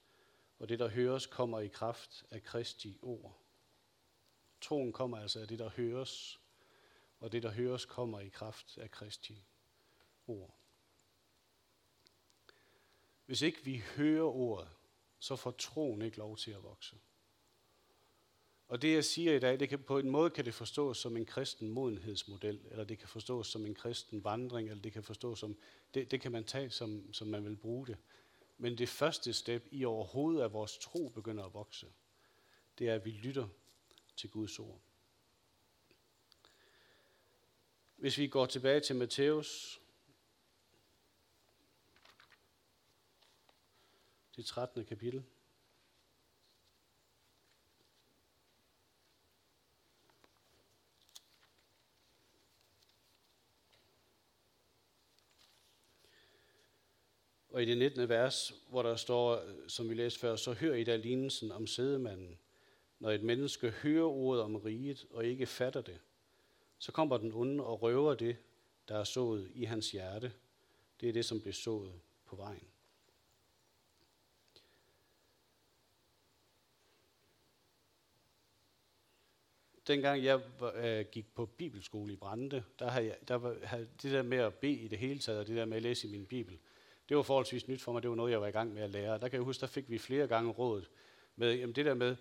og 0.59 0.69
det, 0.69 0.79
der 0.79 0.87
høres, 0.87 1.25
kommer 1.25 1.59
i 1.59 1.67
kraft 1.67 2.25
af 2.31 2.43
Kristi 2.43 2.97
ord. 3.01 3.39
Troen 4.61 4.93
kommer 4.93 5.17
altså 5.17 5.39
af 5.39 5.47
det, 5.47 5.59
der 5.59 5.69
høres, 5.69 6.39
og 7.19 7.31
det, 7.31 7.43
der 7.43 7.51
høres, 7.51 7.85
kommer 7.85 8.19
i 8.19 8.29
kraft 8.29 8.77
af 8.77 8.91
Kristi 8.91 9.43
ord. 10.27 10.55
Hvis 13.25 13.41
ikke 13.41 13.63
vi 13.63 13.83
hører 13.95 14.35
ordet, 14.35 14.74
så 15.25 15.35
får 15.35 15.51
troen 15.51 16.01
ikke 16.01 16.17
lov 16.17 16.37
til 16.37 16.51
at 16.51 16.63
vokse. 16.63 16.95
Og 18.67 18.81
det, 18.81 18.93
jeg 18.93 19.05
siger 19.05 19.33
i 19.33 19.39
dag, 19.39 19.59
det 19.59 19.69
kan, 19.69 19.79
på 19.79 19.97
en 19.99 20.09
måde 20.09 20.29
kan 20.29 20.45
det 20.45 20.53
forstås 20.53 20.97
som 20.97 21.17
en 21.17 21.25
kristen 21.25 21.69
modenhedsmodel, 21.69 22.59
eller 22.71 22.83
det 22.83 22.99
kan 22.99 23.07
forstås 23.07 23.47
som 23.47 23.65
en 23.65 23.75
kristen 23.75 24.23
vandring, 24.23 24.69
eller 24.69 24.81
det 24.81 24.93
kan 24.93 25.03
forstås 25.03 25.39
som, 25.39 25.57
det, 25.93 26.11
det 26.11 26.21
kan 26.21 26.31
man 26.31 26.43
tage, 26.43 26.69
som, 26.69 27.13
som 27.13 27.27
man 27.27 27.45
vil 27.45 27.55
bruge 27.55 27.87
det. 27.87 27.97
Men 28.57 28.77
det 28.77 28.89
første 28.89 29.33
step 29.33 29.67
i 29.71 29.85
overhovedet, 29.85 30.41
at 30.41 30.53
vores 30.53 30.77
tro 30.77 31.09
begynder 31.09 31.43
at 31.43 31.53
vokse, 31.53 31.87
det 32.79 32.89
er, 32.89 32.95
at 32.95 33.05
vi 33.05 33.11
lytter 33.11 33.47
til 34.15 34.29
Guds 34.29 34.59
ord. 34.59 34.79
Hvis 37.95 38.17
vi 38.17 38.27
går 38.27 38.45
tilbage 38.45 38.79
til 38.79 38.95
Matthæus, 38.95 39.81
det 44.35 44.45
13. 44.45 44.85
kapitel. 44.85 45.23
Og 57.49 57.61
i 57.61 57.65
det 57.65 57.77
19. 57.77 58.09
vers, 58.09 58.53
hvor 58.69 58.83
der 58.83 58.95
står, 58.95 59.41
som 59.67 59.89
vi 59.89 59.93
læste 59.93 60.19
før, 60.19 60.35
så 60.35 60.53
hører 60.53 60.75
I 60.75 60.83
da 60.83 60.95
lignelsen 60.95 61.51
om 61.51 61.67
sædemanden. 61.67 62.39
Når 62.99 63.11
et 63.11 63.23
menneske 63.23 63.69
hører 63.69 64.05
ordet 64.05 64.43
om 64.43 64.55
riget 64.55 65.05
og 65.09 65.25
ikke 65.25 65.45
fatter 65.45 65.81
det, 65.81 65.99
så 66.77 66.91
kommer 66.91 67.17
den 67.17 67.33
onde 67.33 67.63
og 67.63 67.81
røver 67.81 68.15
det, 68.15 68.37
der 68.87 68.97
er 68.97 69.03
sået 69.03 69.51
i 69.53 69.63
hans 69.63 69.91
hjerte. 69.91 70.33
Det 71.01 71.09
er 71.09 71.13
det, 71.13 71.25
som 71.25 71.41
blev 71.41 71.53
sået 71.53 72.01
på 72.25 72.35
vejen. 72.35 72.67
Dengang 79.87 80.23
jeg 80.23 80.41
øh, 80.75 81.05
gik 81.11 81.35
på 81.35 81.45
bibelskole 81.45 82.13
i 82.13 82.15
Brande, 82.15 82.63
der 82.79 82.89
havde, 82.89 83.05
jeg, 83.05 83.15
der 83.27 83.35
var, 83.35 83.55
havde 83.63 83.87
det 84.01 84.11
der 84.11 84.21
med 84.21 84.37
at 84.37 84.53
bede 84.53 84.73
i 84.73 84.87
det 84.87 84.97
hele 84.97 85.19
taget, 85.19 85.39
og 85.39 85.47
det 85.47 85.55
der 85.55 85.65
med 85.65 85.77
at 85.77 85.83
læse 85.83 86.07
i 86.07 86.11
min 86.11 86.25
bibel, 86.25 86.57
det 87.09 87.17
var 87.17 87.23
forholdsvis 87.23 87.67
nyt 87.67 87.81
for 87.81 87.91
mig. 87.91 88.01
Det 88.01 88.09
var 88.09 88.15
noget, 88.15 88.31
jeg 88.31 88.41
var 88.41 88.47
i 88.47 88.51
gang 88.51 88.73
med 88.73 88.81
at 88.81 88.89
lære. 88.89 89.13
Der 89.13 89.27
kan 89.27 89.33
jeg 89.33 89.41
huske, 89.41 89.61
der 89.61 89.67
fik 89.67 89.89
vi 89.89 89.97
flere 89.97 90.27
gange 90.27 90.51
rådet 90.51 90.89
med, 91.35 91.55
jamen 91.55 91.75
det 91.75 91.85
der 91.85 91.93
med, 91.93 92.15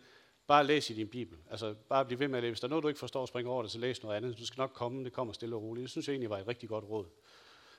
bare 0.47 0.67
læs 0.67 0.91
i 0.91 0.95
din 0.95 1.09
bibel. 1.09 1.39
Altså 1.51 1.75
bare 1.89 2.05
bliv 2.05 2.19
ved 2.19 2.29
med 2.29 2.39
at 2.39 2.43
læse. 2.43 2.51
Hvis 2.51 2.61
der 2.61 2.67
er 2.67 2.71
noget, 2.71 2.83
du 2.83 2.89
ikke 2.89 3.01
forstår, 3.01 3.27
spring 3.27 3.49
over 3.49 3.63
det, 3.63 3.71
så 3.71 3.79
læs 3.79 4.03
noget 4.03 4.17
andet. 4.17 4.39
Du 4.39 4.47
skal 4.47 4.61
nok 4.61 4.71
komme, 4.75 5.05
det 5.05 5.13
kommer 5.13 5.33
stille 5.33 5.57
og 5.57 5.63
roligt. 5.63 5.83
Det 5.83 5.91
synes 5.91 6.09
jeg 6.09 6.13
egentlig 6.13 6.31
var 6.31 6.39
et 6.39 6.49
rigtig 6.49 6.69
godt 6.69 6.85
råd. 6.85 7.07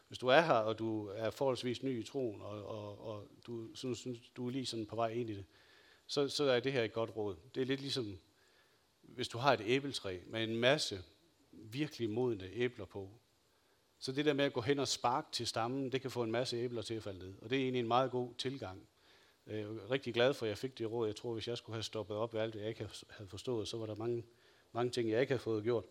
Hvis 0.07 0.19
du 0.19 0.27
er 0.27 0.41
her, 0.41 0.53
og 0.53 0.79
du 0.79 1.07
er 1.07 1.29
forholdsvis 1.29 1.83
ny 1.83 1.99
i 1.99 2.03
troen, 2.03 2.41
og, 2.41 2.65
og, 2.65 3.07
og 3.07 3.27
du 3.47 3.75
synes, 3.75 3.97
synes, 3.97 4.19
du 4.37 4.47
er 4.47 4.51
lige 4.51 4.65
sådan 4.65 4.85
på 4.85 4.95
vej 4.95 5.09
ind 5.09 5.29
i 5.29 5.33
det, 5.33 5.45
så, 6.07 6.27
så 6.27 6.43
er 6.43 6.59
det 6.59 6.73
her 6.73 6.83
et 6.83 6.93
godt 6.93 7.15
råd. 7.15 7.35
Det 7.55 7.61
er 7.61 7.65
lidt 7.65 7.81
ligesom, 7.81 8.19
hvis 9.07 9.27
du 9.27 9.37
har 9.37 9.53
et 9.53 9.61
æbletræ 9.65 10.19
med 10.27 10.43
en 10.43 10.55
masse 10.55 11.03
virkelig 11.51 12.09
modne 12.09 12.49
æbler 12.53 12.85
på, 12.85 13.11
så 13.99 14.11
det 14.11 14.25
der 14.25 14.33
med 14.33 14.45
at 14.45 14.53
gå 14.53 14.61
hen 14.61 14.79
og 14.79 14.87
sparke 14.87 15.27
til 15.31 15.47
stammen, 15.47 15.91
det 15.91 16.01
kan 16.01 16.11
få 16.11 16.23
en 16.23 16.31
masse 16.31 16.57
æbler 16.57 16.81
til 16.81 16.93
at 16.93 17.03
falde 17.03 17.19
ned. 17.19 17.33
Og 17.41 17.49
det 17.49 17.57
er 17.57 17.61
egentlig 17.61 17.79
en 17.79 17.87
meget 17.87 18.11
god 18.11 18.33
tilgang. 18.37 18.87
Jeg 19.47 19.59
er 19.59 19.91
rigtig 19.91 20.13
glad 20.13 20.33
for, 20.33 20.45
at 20.45 20.49
jeg 20.49 20.57
fik 20.57 20.77
det 20.77 20.91
råd. 20.91 21.07
Jeg 21.07 21.15
tror, 21.15 21.33
hvis 21.33 21.47
jeg 21.47 21.57
skulle 21.57 21.75
have 21.75 21.83
stoppet 21.83 22.17
op 22.17 22.33
ved 22.33 22.41
alt 22.41 22.53
det, 22.53 22.59
jeg 22.59 22.69
ikke 22.69 22.89
havde 23.09 23.29
forstået, 23.29 23.67
så 23.67 23.77
var 23.77 23.85
der 23.85 23.95
mange, 23.95 24.25
mange 24.71 24.91
ting, 24.91 25.09
jeg 25.09 25.21
ikke 25.21 25.31
havde 25.31 25.43
fået 25.43 25.63
gjort. 25.63 25.83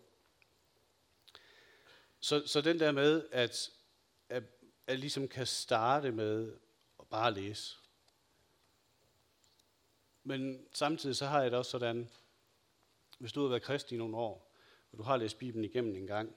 Så, 2.19 2.47
så 2.47 2.61
den 2.61 2.79
der 2.79 2.91
med, 2.91 3.27
at, 3.31 3.71
at, 4.29 4.43
at 4.87 4.99
ligesom 4.99 5.27
kan 5.27 5.47
starte 5.47 6.11
med 6.11 6.53
at 6.99 7.07
bare 7.07 7.33
læse. 7.33 7.77
Men 10.23 10.67
samtidig 10.73 11.15
så 11.15 11.25
har 11.25 11.41
jeg 11.41 11.51
det 11.51 11.59
også 11.59 11.71
sådan, 11.71 12.09
hvis 13.17 13.33
du 13.33 13.41
har 13.41 13.47
været 13.47 13.61
kristen 13.61 13.95
i 13.95 13.97
nogle 13.97 14.17
år, 14.17 14.51
og 14.91 14.97
du 14.97 15.03
har 15.03 15.17
læst 15.17 15.37
Bibelen 15.37 15.65
igennem 15.65 15.95
en 15.95 16.07
gang, 16.07 16.35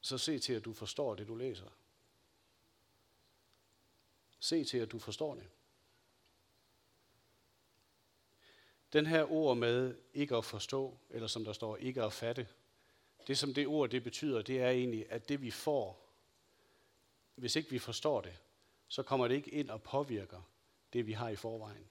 så 0.00 0.18
se 0.18 0.38
til, 0.38 0.52
at 0.52 0.64
du 0.64 0.72
forstår 0.72 1.14
det, 1.14 1.28
du 1.28 1.34
læser. 1.34 1.68
Se 4.38 4.64
til, 4.64 4.78
at 4.78 4.92
du 4.92 4.98
forstår 4.98 5.34
det. 5.34 5.48
Den 8.92 9.06
her 9.06 9.32
ord 9.32 9.56
med 9.56 9.96
ikke 10.14 10.36
at 10.36 10.44
forstå, 10.44 10.98
eller 11.10 11.28
som 11.28 11.44
der 11.44 11.52
står, 11.52 11.76
ikke 11.76 12.02
at 12.02 12.12
fatte, 12.12 12.48
det 13.26 13.38
som 13.38 13.54
det 13.54 13.66
ord 13.66 13.90
det 13.90 14.02
betyder, 14.02 14.42
det 14.42 14.60
er 14.60 14.70
egentlig, 14.70 15.12
at 15.12 15.28
det 15.28 15.42
vi 15.42 15.50
får, 15.50 16.06
hvis 17.34 17.56
ikke 17.56 17.70
vi 17.70 17.78
forstår 17.78 18.20
det, 18.20 18.38
så 18.88 19.02
kommer 19.02 19.28
det 19.28 19.34
ikke 19.34 19.50
ind 19.50 19.70
og 19.70 19.82
påvirker 19.82 20.42
det, 20.92 21.06
vi 21.06 21.12
har 21.12 21.28
i 21.28 21.36
forvejen. 21.36 21.88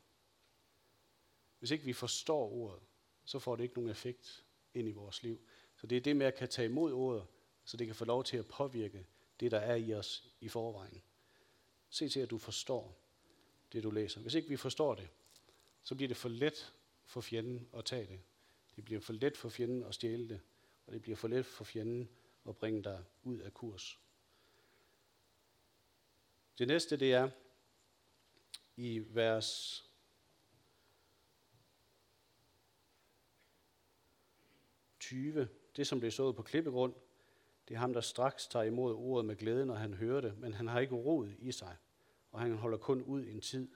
Hvis 1.60 1.72
ikke 1.72 1.86
vi 1.86 1.94
forstår 1.94 2.52
ordet, 2.52 2.82
så 3.26 3.40
får 3.40 3.56
det 3.56 3.64
ikke 3.64 3.76
nogen 3.76 3.90
effekt 3.90 4.44
ind 4.74 4.88
i 4.88 4.92
vores 4.92 5.24
liv. 5.24 5.42
Så 5.76 5.88
det 5.88 5.96
er 5.96 6.02
det 6.02 6.16
med 6.16 6.26
at 6.26 6.36
kan 6.36 6.50
tage 6.50 6.66
imod 6.66 6.94
ordet, 6.94 7.26
så 7.66 7.78
det 7.78 7.88
kan 7.88 7.96
få 7.96 8.06
lov 8.06 8.24
til 8.24 8.38
at 8.38 8.48
påvirke 8.48 9.06
det, 9.40 9.52
der 9.52 9.60
er 9.60 9.76
i 9.76 9.94
os 9.94 10.30
i 10.42 10.48
forvejen. 10.48 11.02
Se 11.90 12.10
til, 12.10 12.20
at 12.20 12.30
du 12.30 12.38
forstår 12.38 12.98
det, 13.74 13.84
du 13.84 13.92
læser. 13.92 14.22
Hvis 14.22 14.34
ikke 14.34 14.50
vi 14.50 14.58
forstår 14.58 14.96
det, 14.96 15.10
så 15.84 15.96
bliver 15.96 16.08
det 16.08 16.18
for 16.18 16.30
let 16.30 16.74
for 17.06 17.22
fjenden 17.22 17.70
at 17.78 17.86
tage 17.86 18.08
det. 18.08 18.20
Det 18.76 18.86
bliver 18.86 19.02
for 19.02 19.14
let 19.14 19.38
for 19.38 19.50
fjenden 19.50 19.84
at 19.84 19.96
stjæle 19.96 20.30
det, 20.30 20.42
og 20.88 20.94
det 20.94 21.02
bliver 21.02 21.16
for 21.16 21.28
let 21.28 21.46
for 21.46 21.64
fjenden 21.64 22.10
at 22.48 22.58
bringe 22.58 22.84
dig 22.84 23.04
ud 23.24 23.38
af 23.38 23.54
kurs. 23.54 24.00
Det 26.58 26.68
næste, 26.68 26.98
det 26.98 27.14
er 27.14 27.30
i 28.78 29.04
vers 29.08 29.82
20. 35.06 35.48
Det, 35.76 35.88
som 35.88 36.00
blev 36.00 36.12
sået 36.12 36.36
på 36.36 36.44
klippegrund, 36.44 36.94
det 37.68 37.74
er 37.74 37.80
ham, 37.80 37.94
der 37.94 38.02
straks 38.02 38.48
tager 38.48 38.64
imod 38.64 38.94
ordet 38.94 39.26
med 39.26 39.36
glæde, 39.36 39.66
når 39.66 39.76
han 39.76 39.94
hører 39.94 40.22
det, 40.22 40.38
men 40.38 40.54
han 40.54 40.68
har 40.68 40.80
ikke 40.80 40.96
rod 40.96 41.30
i 41.40 41.52
sig, 41.52 41.78
og 42.32 42.40
han 42.40 42.56
holder 42.56 42.78
kun 42.78 43.02
ud 43.02 43.26
en 43.26 43.42
tid. 43.42 43.68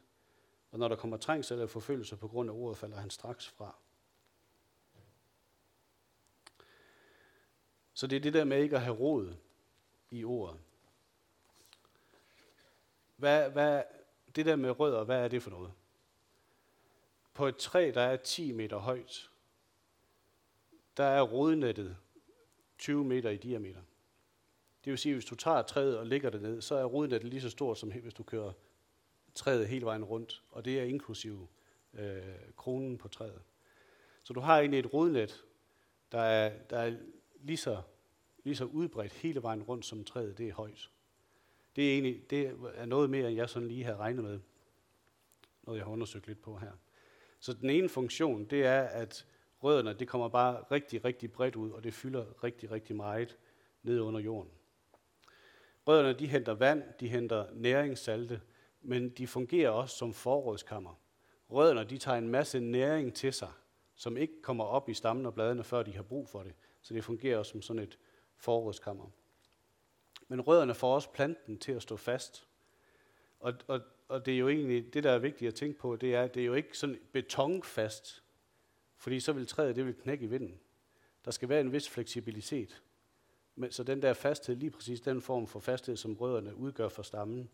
Og 0.72 0.80
når 0.80 0.88
der 0.88 0.96
kommer 0.96 1.18
trængsel 1.18 1.54
eller 1.54 1.68
forfølgelse 1.68 2.18
på 2.18 2.28
grund 2.28 2.50
af 2.50 2.54
ordet, 2.54 2.78
falder 2.78 2.98
han 2.98 3.10
straks 3.10 3.48
fra. 3.48 3.76
Så 7.94 8.08
det 8.08 8.16
er 8.16 8.20
det 8.20 8.34
der 8.34 8.44
med 8.44 8.62
ikke 8.62 8.76
at 8.76 8.82
have 8.82 8.98
rod 8.98 9.34
i 10.12 10.24
ordet. 10.24 10.60
Hvad, 13.16 13.50
hvad, 13.50 13.84
det 14.36 14.46
der 14.46 14.56
med 14.56 14.80
rødder, 14.80 15.04
hvad 15.04 15.24
er 15.24 15.28
det 15.28 15.44
for 15.44 15.50
noget? 15.50 15.72
På 17.34 17.48
et 17.48 17.58
træ, 17.58 17.92
der 17.94 18.02
er 18.02 18.18
10 18.18 18.52
meter 18.52 18.78
højt, 18.78 19.29
der 20.98 21.04
er 21.04 21.22
rodnettet 21.22 21.98
20 22.78 23.04
meter 23.06 23.30
i 23.30 23.38
diameter. 23.38 23.82
Det 24.86 24.92
vil 24.92 24.98
sige, 24.98 25.12
at 25.12 25.16
hvis 25.16 25.26
du 25.26 25.36
tager 25.36 25.62
træet 25.62 25.98
og 25.98 26.08
lægger 26.08 26.30
det 26.30 26.42
ned, 26.42 26.62
så 26.62 26.76
er 26.76 26.86
rodnettet 26.86 27.30
lige 27.30 27.42
så 27.42 27.50
stort, 27.50 27.78
som 27.78 27.92
hvis 27.92 28.14
du 28.14 28.24
kører 28.24 28.52
træet 29.36 29.68
hele 29.68 29.86
vejen 29.86 30.04
rundt, 30.04 30.44
og 30.50 30.66
det 30.66 30.80
er 30.80 30.84
inklusive 30.84 31.48
øh, 31.94 32.22
kronen 32.56 32.98
på 32.98 33.08
træet. 33.08 33.42
Så 34.24 34.34
du 34.34 34.40
har 34.40 34.60
egentlig 34.60 34.80
et 34.80 34.94
rodnet, 34.94 35.46
der 36.12 36.20
er, 36.20 36.58
der 36.70 36.78
er 36.78 36.98
lige, 37.42 37.58
så, 37.58 37.82
lige 38.44 38.56
så 38.56 38.66
udbredt 38.66 39.14
hele 39.14 39.42
vejen 39.42 39.64
rundt, 39.64 39.86
som 39.86 40.04
træet 40.04 40.38
det 40.38 40.48
er 40.48 40.54
højt. 40.54 40.90
Det 41.76 41.90
er, 41.90 41.94
egentlig, 41.94 42.30
det 42.30 42.58
er 42.76 42.86
noget 42.86 43.10
mere, 43.10 43.28
end 43.28 43.36
jeg 43.36 43.50
sådan 43.50 43.68
lige 43.68 43.84
har 43.84 43.98
regnet 43.98 44.24
med, 44.24 44.40
noget 45.64 45.78
jeg 45.78 45.86
har 45.86 45.92
undersøgt 45.92 46.28
lidt 46.28 46.42
på 46.42 46.58
her. 46.58 46.72
Så 47.40 47.54
den 47.54 47.70
ene 47.70 47.90
funktion, 47.90 48.46
det 48.46 48.66
er, 48.66 48.82
at 48.82 49.26
rødderne, 49.64 49.94
det 49.94 50.08
kommer 50.08 50.28
bare 50.28 50.64
rigtig, 50.72 51.06
rigtig 51.06 51.32
bredt 51.32 51.56
ud, 51.56 51.72
og 51.72 51.84
det 51.84 51.94
fylder 51.94 52.44
rigtig, 52.44 52.72
rigtig 52.72 52.96
meget 52.96 53.38
ned 53.84 54.00
under 54.00 54.20
jorden. 54.20 54.52
Rødderne, 55.88 56.14
de 56.14 56.28
henter 56.28 56.54
vand, 56.54 56.84
de 57.00 57.08
henter 57.08 57.46
næringssalte, 57.54 58.42
men 58.82 59.10
de 59.10 59.28
fungerer 59.28 59.70
også 59.70 59.98
som 59.98 60.14
forrådskammer. 60.14 61.00
Rødderne, 61.50 61.84
de 61.84 61.98
tager 61.98 62.18
en 62.18 62.30
masse 62.30 62.60
næring 62.60 63.16
til 63.16 63.34
sig, 63.34 63.52
som 63.96 64.18
ikke 64.18 64.42
kommer 64.42 64.64
op 64.64 64.90
i 64.90 64.94
stammen 64.94 65.26
og 65.26 65.34
bladene, 65.34 65.64
før 65.64 65.84
de 65.84 65.96
har 65.96 66.04
brug 66.04 66.30
for 66.30 66.44
det. 66.44 66.54
Så 66.82 66.94
det 66.94 67.04
fungerer 67.04 67.38
også 67.38 67.52
som 67.52 67.62
sådan 67.62 67.84
et 67.84 67.98
forrådskammer. 68.38 69.06
Men 70.28 70.42
rødderne 70.42 70.74
får 70.74 70.96
også 70.96 71.12
planten 71.12 71.58
til 71.58 71.72
at 71.72 71.82
stå 71.82 71.98
fast. 71.98 72.48
Og, 73.40 73.54
og, 73.68 73.82
og 74.08 74.26
det 74.26 74.34
er 74.34 74.38
jo 74.38 74.50
egentlig, 74.50 74.94
det 74.94 75.04
der 75.04 75.12
er 75.12 75.20
vigtigt 75.20 75.48
at 75.48 75.56
tænke 75.56 75.80
på, 75.80 75.96
det 75.96 76.16
er, 76.16 76.24
at 76.24 76.34
det 76.34 76.42
er 76.42 76.46
jo 76.46 76.54
ikke 76.54 76.78
sådan 76.78 77.00
betonfast, 77.12 78.24
fordi 79.00 79.20
så 79.20 79.34
vil 79.34 79.48
træet, 79.48 79.76
det 79.76 79.86
vil 79.86 79.94
knække 79.94 80.26
i 80.26 80.28
vinden. 80.28 80.60
Der 81.26 81.32
skal 81.32 81.50
være 81.50 81.62
en 81.62 81.72
vis 81.72 81.90
fleksibilitet. 81.90 82.82
Men, 83.56 83.72
så 83.72 83.84
den 83.84 84.02
der 84.02 84.14
fasthed, 84.14 84.56
lige 84.56 84.72
præcis 84.72 85.02
den 85.02 85.22
form 85.22 85.48
for 85.48 85.60
fasthed, 85.60 85.98
som 85.98 86.14
rødderne 86.14 86.56
udgør 86.56 86.90
for 86.90 87.04
stammen, 87.04 87.50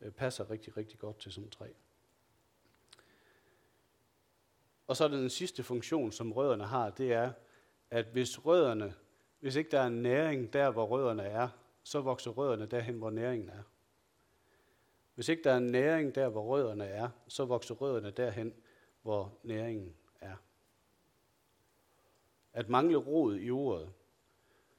øh, 0.00 0.12
passer 0.12 0.50
rigtig, 0.50 0.76
rigtig 0.76 0.98
godt 0.98 1.18
til 1.18 1.32
som 1.32 1.50
træ. 1.50 1.68
Og 4.86 4.96
så 4.96 5.04
er 5.04 5.08
den 5.08 5.30
sidste 5.30 5.62
funktion, 5.62 6.12
som 6.12 6.32
rødderne 6.32 6.64
har, 6.64 6.90
det 6.90 7.12
er, 7.12 7.32
at 7.90 8.06
hvis 8.06 8.46
rødderne, 8.46 8.94
hvis 9.40 9.56
ikke 9.56 9.70
der 9.70 9.80
er 9.80 9.88
næring 9.88 10.52
der, 10.52 10.70
hvor 10.70 10.86
rødderne 10.86 11.22
er, 11.22 11.48
så 11.82 12.00
vokser 12.00 12.30
rødderne 12.30 12.66
derhen, 12.66 12.98
hvor 12.98 13.10
næringen 13.10 13.48
er. 13.48 13.62
Hvis 15.14 15.28
ikke 15.28 15.42
der 15.42 15.52
er 15.52 15.58
næring 15.58 16.14
der, 16.14 16.28
hvor 16.28 16.42
rødderne 16.42 16.84
er, 16.84 17.08
så 17.28 17.44
vokser 17.44 17.74
rødderne 17.74 18.10
derhen, 18.10 18.54
hvor 19.02 19.38
næringen. 19.42 19.94
At 22.56 22.68
mangle 22.68 22.96
rod 22.96 23.36
i 23.36 23.50
ordet 23.50 23.92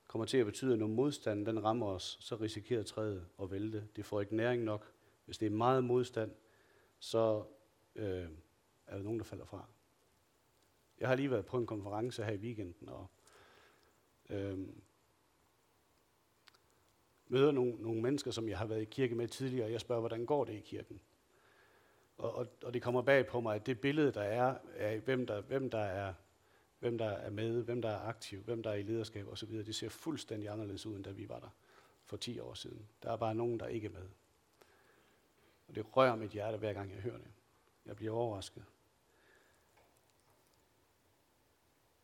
kommer 0.07 0.25
til 0.25 0.37
at 0.37 0.45
betyde, 0.45 0.73
at 0.73 0.79
når 0.79 0.87
modstanden 0.87 1.45
den 1.45 1.63
rammer 1.63 1.87
os, 1.87 2.17
så 2.21 2.35
risikerer 2.35 2.83
træet 2.83 3.27
at 3.41 3.51
vælte. 3.51 3.87
Det 3.95 4.05
får 4.05 4.21
ikke 4.21 4.35
næring 4.35 4.63
nok. 4.63 4.91
Hvis 5.25 5.37
det 5.37 5.45
er 5.45 5.49
meget 5.49 5.83
modstand, 5.83 6.31
så 6.99 7.43
øh, 7.95 8.27
er 8.87 8.95
der 8.95 9.03
nogen, 9.03 9.19
der 9.19 9.25
falder 9.25 9.45
fra. 9.45 9.65
Jeg 10.99 11.07
har 11.07 11.15
lige 11.15 11.31
været 11.31 11.45
på 11.45 11.57
en 11.57 11.65
konference 11.65 12.23
her 12.23 12.31
i 12.31 12.37
weekenden, 12.37 12.89
og 12.89 13.07
øh, 14.29 14.59
møder 17.27 17.51
nogle, 17.51 17.75
nogle 17.81 18.01
mennesker, 18.01 18.31
som 18.31 18.49
jeg 18.49 18.57
har 18.57 18.65
været 18.65 18.81
i 18.81 18.85
kirke 18.85 19.15
med 19.15 19.27
tidligere, 19.27 19.65
og 19.65 19.71
jeg 19.71 19.81
spørger, 19.81 20.01
hvordan 20.01 20.25
går 20.25 20.45
det 20.45 20.53
i 20.53 20.61
kirken? 20.61 21.01
Og, 22.17 22.35
og, 22.35 22.47
og 22.63 22.73
det 22.73 22.81
kommer 22.81 23.01
bag 23.01 23.27
på 23.27 23.41
mig, 23.41 23.55
at 23.55 23.65
det 23.65 23.81
billede, 23.81 24.11
der 24.11 24.21
er 24.21 24.57
af, 24.75 24.99
hvem 24.99 25.27
der, 25.27 25.41
hvem 25.41 25.69
der 25.69 25.79
er 25.79 26.13
hvem 26.79 26.97
der 26.97 27.09
er 27.09 27.29
med, 27.29 27.63
hvem 27.63 27.81
der 27.81 27.89
er 27.89 27.99
aktiv, 27.99 28.41
hvem 28.41 28.63
der 28.63 28.69
er 28.69 28.75
i 28.75 28.83
lederskab 28.83 29.27
osv., 29.27 29.51
det 29.51 29.75
ser 29.75 29.89
fuldstændig 29.89 30.49
anderledes 30.49 30.85
ud, 30.85 30.95
end 30.95 31.03
da 31.03 31.11
vi 31.11 31.29
var 31.29 31.39
der 31.39 31.49
for 32.03 32.17
10 32.17 32.39
år 32.39 32.53
siden. 32.53 32.87
Der 33.03 33.11
er 33.11 33.17
bare 33.17 33.35
nogen, 33.35 33.59
der 33.59 33.67
ikke 33.67 33.87
er 33.87 33.91
med. 33.91 34.09
Og 35.67 35.75
det 35.75 35.97
rører 35.97 36.15
mit 36.15 36.31
hjerte, 36.31 36.57
hver 36.57 36.73
gang 36.73 36.91
jeg 36.91 37.01
hører 37.01 37.17
det. 37.17 37.31
Jeg 37.85 37.95
bliver 37.95 38.13
overrasket. 38.13 38.65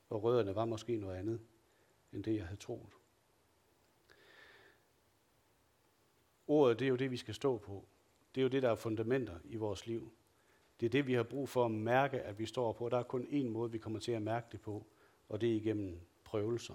Og 0.09 0.23
rødderne 0.23 0.55
var 0.55 0.65
måske 0.65 0.97
noget 0.97 1.15
andet, 1.15 1.41
end 2.13 2.23
det, 2.23 2.35
jeg 2.35 2.45
havde 2.45 2.59
troet. 2.59 2.93
Ordet, 6.47 6.79
det 6.79 6.85
er 6.85 6.89
jo 6.89 6.95
det, 6.95 7.11
vi 7.11 7.17
skal 7.17 7.33
stå 7.33 7.57
på. 7.57 7.85
Det 8.35 8.41
er 8.41 8.43
jo 8.43 8.49
det, 8.49 8.63
der 8.63 8.69
er 8.69 8.75
fundamenter 8.75 9.39
i 9.43 9.55
vores 9.55 9.87
liv. 9.87 10.13
Det 10.83 10.89
er 10.89 10.91
det, 10.91 11.07
vi 11.07 11.13
har 11.13 11.23
brug 11.23 11.49
for 11.49 11.65
at 11.65 11.71
mærke, 11.71 12.21
at 12.21 12.39
vi 12.39 12.45
står 12.45 12.73
på. 12.73 12.89
Der 12.89 12.97
er 12.97 13.03
kun 13.03 13.23
én 13.23 13.49
måde, 13.49 13.71
vi 13.71 13.77
kommer 13.77 13.99
til 13.99 14.11
at 14.11 14.21
mærke 14.21 14.47
det 14.51 14.61
på, 14.61 14.85
og 15.29 15.41
det 15.41 15.51
er 15.51 15.55
igennem 15.55 15.99
prøvelser. 16.23 16.73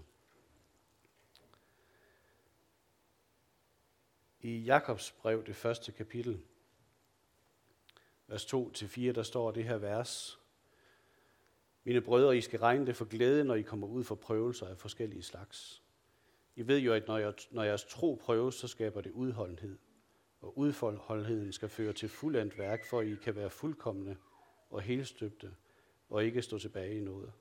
I 4.40 4.58
Jakobs 4.58 5.12
brev, 5.12 5.44
det 5.44 5.56
første 5.56 5.92
kapitel, 5.92 6.40
vers 8.26 8.54
2-4, 8.54 9.00
der 9.00 9.22
står 9.22 9.50
det 9.50 9.64
her 9.64 9.76
vers. 9.76 10.40
Mine 11.84 12.00
brødre, 12.00 12.36
I 12.36 12.40
skal 12.40 12.60
regne 12.60 12.86
det 12.86 12.96
for 12.96 13.04
glæde, 13.04 13.44
når 13.44 13.54
I 13.54 13.62
kommer 13.62 13.86
ud 13.86 14.04
for 14.04 14.14
prøvelser 14.14 14.66
af 14.66 14.78
forskellige 14.78 15.22
slags. 15.22 15.82
I 16.56 16.66
ved 16.66 16.78
jo, 16.78 16.92
at 16.92 17.06
når, 17.06 17.18
jeg, 17.18 17.34
når 17.50 17.62
jeres 17.62 17.84
tro 17.84 18.18
prøves, 18.20 18.54
så 18.54 18.68
skaber 18.68 19.00
det 19.00 19.10
udholdenhed 19.10 19.78
og 20.40 20.59
udfoldholdheden 20.59 21.52
skal 21.52 21.68
føre 21.68 21.92
til 21.92 22.09
fuldendt 22.09 22.59
værk, 22.59 22.85
for 22.85 23.03
I 23.03 23.14
kan 23.14 23.37
være 23.37 23.51
fuldkommende 23.51 24.16
og 24.70 24.83
helstøbte 24.83 25.55
og 26.09 26.24
ikke 26.24 26.42
stå 26.42 26.59
tilbage 26.59 26.96
i 26.96 27.01
noget. 27.01 27.33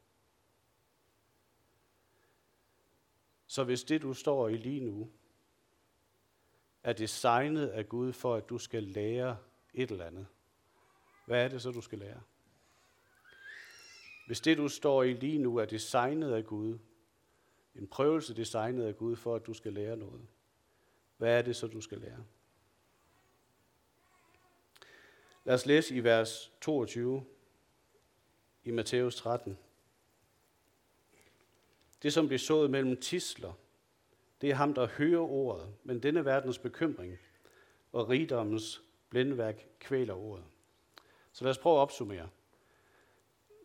Så 3.47 3.63
hvis 3.63 3.83
det, 3.83 4.01
du 4.01 4.13
står 4.13 4.47
i 4.47 4.57
lige 4.57 4.81
nu, 4.81 5.11
er 6.83 6.93
designet 6.93 7.67
af 7.67 7.89
Gud 7.89 8.13
for, 8.13 8.35
at 8.35 8.49
du 8.49 8.57
skal 8.57 8.83
lære 8.83 9.37
et 9.73 9.91
eller 9.91 10.05
andet, 10.05 10.27
hvad 11.25 11.43
er 11.43 11.47
det 11.47 11.61
så, 11.61 11.71
du 11.71 11.81
skal 11.81 11.99
lære? 11.99 12.21
Hvis 14.27 14.41
det, 14.41 14.57
du 14.57 14.67
står 14.67 15.03
i 15.03 15.13
lige 15.13 15.37
nu, 15.37 15.57
er 15.57 15.65
designet 15.65 16.31
af 16.31 16.45
Gud, 16.45 16.77
en 17.75 17.87
prøvelse 17.87 18.35
designet 18.35 18.85
af 18.85 18.97
Gud 18.97 19.15
for, 19.15 19.35
at 19.35 19.45
du 19.45 19.53
skal 19.53 19.73
lære 19.73 19.97
noget, 19.97 20.27
hvad 21.17 21.37
er 21.37 21.41
det 21.41 21.55
så, 21.55 21.67
du 21.67 21.81
skal 21.81 21.97
lære? 21.97 22.23
Lad 25.47 25.55
os 25.55 25.65
læse 25.65 25.95
i 25.95 26.03
vers 26.03 26.51
22 26.61 27.25
i 28.63 28.71
Matthæus 28.71 29.15
13. 29.15 29.57
Det, 32.03 32.13
som 32.13 32.27
bliver 32.27 32.39
sået 32.39 32.71
mellem 32.71 32.97
tisler, 32.97 33.53
det 34.41 34.49
er 34.49 34.55
ham, 34.55 34.73
der 34.73 34.87
hører 34.87 35.21
ordet, 35.21 35.73
men 35.83 36.03
denne 36.03 36.25
verdens 36.25 36.57
bekymring 36.57 37.17
og 37.91 38.09
rigdommens 38.09 38.81
blindværk 39.09 39.67
kvæler 39.79 40.13
ordet. 40.13 40.45
Så 41.31 41.43
lad 41.43 41.51
os 41.51 41.57
prøve 41.57 41.75
at 41.75 41.81
opsummere. 41.81 42.29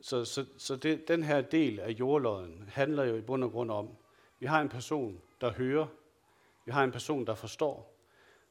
Så, 0.01 0.25
så, 0.25 0.47
så 0.59 0.77
det, 0.77 1.09
den 1.09 1.23
her 1.23 1.40
del 1.40 1.81
af 1.81 1.90
jordlodden 1.90 2.68
handler 2.68 3.05
jo 3.05 3.16
i 3.16 3.21
bund 3.21 3.45
og 3.45 3.51
grund 3.51 3.71
om, 3.71 3.97
vi 4.38 4.47
har 4.47 4.61
en 4.61 4.68
person, 4.68 5.23
der 5.40 5.53
hører, 5.53 5.87
vi 6.64 6.73
har 6.73 6.85
en 6.85 6.92
person, 6.92 7.27
der 7.27 7.35
forstår, 7.35 7.95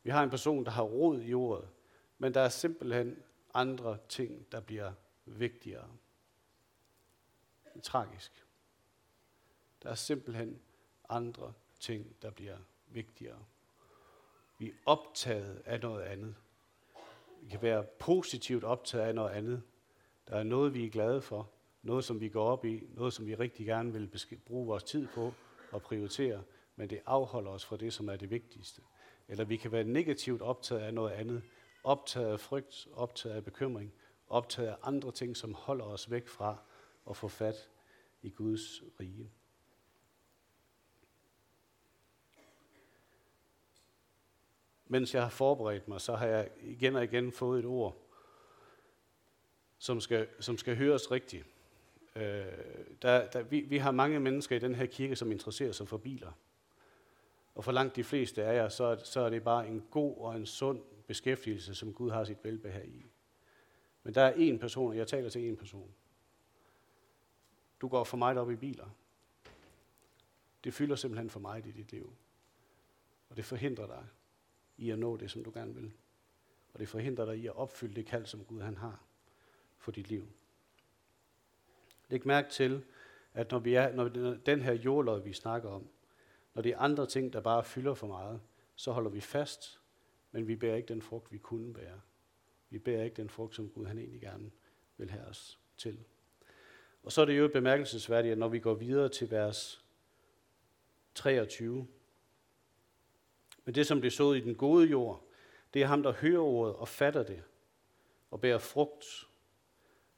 vi 0.04 0.10
har 0.10 0.24
en 0.24 0.30
person, 0.30 0.66
der 0.66 0.72
har 0.72 0.84
rod 0.84 1.22
i 1.22 1.34
ordet, 1.34 1.68
men 2.22 2.34
der 2.34 2.42
er 2.42 2.50
simpelthen 2.50 3.24
andre 3.54 3.98
ting, 4.10 4.52
der 4.52 4.60
bliver 4.60 4.92
vigtigere. 5.26 5.88
Det 7.64 7.76
er 7.76 7.82
tragisk. 7.82 8.46
Der 9.84 9.90
er 9.90 9.96
simpelthen 9.96 10.62
andre 11.10 11.54
ting, 11.80 12.16
der 12.22 12.32
bliver 12.32 12.58
vigtigere. 12.88 13.40
Vi 14.60 14.70
er 14.70 14.74
optaget 14.86 15.62
af 15.66 15.80
noget 15.80 16.02
andet. 16.02 16.36
Vi 17.42 17.50
kan 17.50 17.62
være 17.62 17.84
positivt 18.00 18.64
optaget 18.64 19.08
af 19.08 19.16
noget 19.16 19.32
andet. 19.32 19.64
Der 20.28 20.36
er 20.36 20.44
noget, 20.44 20.74
vi 20.74 20.86
er 20.86 20.90
glade 20.90 21.22
for. 21.22 21.50
Noget, 21.82 22.06
som 22.06 22.20
vi 22.20 22.30
går 22.30 22.46
op 22.52 22.66
i. 22.66 22.84
Noget, 22.94 23.14
som 23.14 23.26
vi 23.26 23.36
rigtig 23.36 23.66
gerne 23.66 23.94
vil 23.94 24.10
bruge 24.46 24.68
vores 24.68 24.84
tid 24.84 25.08
på 25.08 25.34
og 25.72 25.82
prioritere. 25.82 26.44
Men 26.76 26.90
det 26.90 27.02
afholder 27.06 27.52
os 27.52 27.66
fra 27.66 27.78
det, 27.78 27.94
som 27.94 28.10
er 28.10 28.16
det 28.16 28.30
vigtigste. 28.30 28.82
Eller 29.28 29.46
vi 29.46 29.58
kan 29.58 29.72
være 29.72 29.84
negativt 29.84 30.42
optaget 30.42 30.82
af 30.82 30.94
noget 30.94 31.12
andet 31.12 31.44
optaget 31.84 32.32
af 32.32 32.40
frygt, 32.40 32.88
optaget 32.94 33.36
af 33.36 33.44
bekymring, 33.44 33.94
optaget 34.28 34.70
af 34.70 34.76
andre 34.84 35.12
ting, 35.12 35.38
som 35.38 35.54
holder 35.54 35.86
os 35.86 36.12
væk 36.12 36.28
fra 36.28 36.58
at 37.10 37.18
få 37.18 37.28
fat 37.28 37.70
i 38.22 38.30
Guds 38.30 38.84
rige. 39.00 39.32
Mens 44.86 45.14
jeg 45.14 45.22
har 45.22 45.30
forberedt 45.30 45.88
mig, 45.88 46.02
så 46.02 46.16
har 46.16 46.26
jeg 46.26 46.50
igen 46.62 46.96
og 46.96 47.04
igen 47.04 47.32
fået 47.32 47.60
et 47.60 47.66
ord, 47.66 47.98
som 49.78 50.02
skal, 50.02 50.28
som 50.40 50.58
skal 50.58 50.76
høres 50.76 51.12
rigtigt. 51.12 51.46
Øh, 52.16 52.46
der, 53.02 53.30
der, 53.30 53.42
vi, 53.42 53.62
vi 53.62 53.78
har 53.78 53.92
mange 53.92 54.20
mennesker 54.20 54.56
i 54.56 54.60
den 54.60 54.76
her 54.76 54.86
kirke, 54.86 55.16
som 55.16 55.32
interesserer 55.32 55.72
sig 55.72 55.88
for 55.88 55.98
biler. 55.98 56.32
Og 57.56 57.64
for 57.64 57.72
langt 57.72 57.96
de 57.96 58.04
fleste 58.04 58.44
af 58.44 58.56
jer, 58.56 58.70
så, 58.70 59.02
så 59.04 59.20
er 59.20 59.30
det 59.30 59.44
bare 59.44 59.68
en 59.68 59.84
god 59.92 60.18
og 60.18 60.36
en 60.36 60.46
sund 60.46 60.82
beskæftigelse, 61.08 61.76
som 61.76 61.94
Gud 61.94 62.12
har 62.12 62.24
sit 62.24 62.44
velbehag 62.44 62.88
i. 62.88 63.06
Men 64.04 64.16
der 64.16 64.22
er 64.22 64.34
én 64.34 64.58
person, 64.58 64.90
og 64.90 64.98
jeg 64.98 65.08
taler 65.08 65.30
til 65.30 65.54
én 65.54 65.56
person. 65.56 65.94
Du 67.82 67.88
går 67.88 68.04
for 68.04 68.18
meget 68.18 68.38
op 68.38 68.52
i 68.52 68.56
biler. 68.56 68.90
Det 70.64 70.74
fylder 70.74 70.96
simpelthen 70.96 71.30
for 71.30 71.40
meget 71.40 71.66
i 71.66 71.72
dit 71.72 71.92
liv. 71.92 72.14
Og 73.30 73.38
det 73.38 73.46
forhindrer 73.46 73.88
dig 73.88 74.06
i 74.78 74.90
at 74.90 75.00
nå 75.00 75.18
det, 75.18 75.32
som 75.32 75.44
du 75.44 75.52
gerne 75.54 75.76
vil. 75.76 75.92
Og 76.74 76.80
det 76.80 76.88
forhindrer 76.88 77.26
dig 77.26 77.38
i 77.38 77.48
at 77.48 77.56
opfylde 77.56 77.96
det 77.96 78.06
kald, 78.06 78.26
som 78.26 78.46
Gud 78.46 78.62
han 78.62 78.78
har 78.78 79.04
for 79.78 79.92
dit 79.92 80.10
liv. 80.10 80.28
Læg 82.10 82.28
mærke 82.28 82.50
til, 82.50 82.84
at 83.34 83.52
når, 83.52 83.60
vi 83.60 83.74
er, 83.74 83.94
når 83.94 84.08
den 84.46 84.62
her 84.62 84.74
jordlod, 84.74 85.22
vi 85.24 85.34
snakker 85.34 85.70
om, 85.70 85.90
når 86.54 86.62
det 86.62 86.72
er 86.72 86.78
andre 86.78 87.08
ting, 87.08 87.34
der 87.34 87.42
bare 87.42 87.64
fylder 87.64 87.94
for 87.94 88.08
meget, 88.08 88.42
så 88.76 88.92
holder 88.92 89.10
vi 89.10 89.22
fast 89.22 89.81
men 90.32 90.48
vi 90.48 90.56
bærer 90.56 90.76
ikke 90.76 90.88
den 90.88 91.02
frugt, 91.02 91.32
vi 91.32 91.38
kunne 91.38 91.74
bære. 91.74 92.02
Vi 92.70 92.80
bærer 92.80 93.04
ikke 93.04 93.16
den 93.16 93.30
frugt, 93.30 93.56
som 93.56 93.70
Gud 93.70 93.86
han 93.86 93.98
egentlig 93.98 94.22
gerne 94.22 94.52
vil 94.98 95.10
have 95.10 95.26
os 95.26 95.60
til. 95.78 96.04
Og 97.04 97.12
så 97.12 97.22
er 97.22 97.26
det 97.26 97.38
jo 97.38 97.48
bemærkelsesværdigt, 97.48 98.32
at 98.32 98.38
når 98.38 98.48
vi 98.48 98.60
går 98.60 98.74
videre 98.74 99.10
til 99.10 99.32
vers 99.32 99.86
23, 101.16 101.88
men 103.66 103.76
det, 103.76 103.88
som 103.88 104.02
det 104.02 104.14
sået 104.14 104.38
i 104.38 104.42
den 104.42 104.56
gode 104.56 104.88
jord, 104.88 105.24
det 105.74 105.82
er 105.82 105.86
ham, 105.86 106.04
der 106.04 106.12
hører 106.12 106.42
ordet 106.42 106.76
og 106.76 106.88
fatter 106.88 107.24
det, 107.24 107.44
og 108.32 108.42
bærer 108.42 108.58
frugt, 108.58 109.28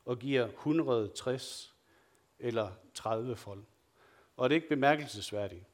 og 0.05 0.19
giver 0.19 0.47
160 0.47 1.75
eller 2.39 2.71
30 2.93 3.35
fold. 3.35 3.63
Og 4.35 4.49
det 4.49 4.55
er 4.55 4.57
ikke 4.57 4.69
bemærkelsesværdigt, 4.69 5.65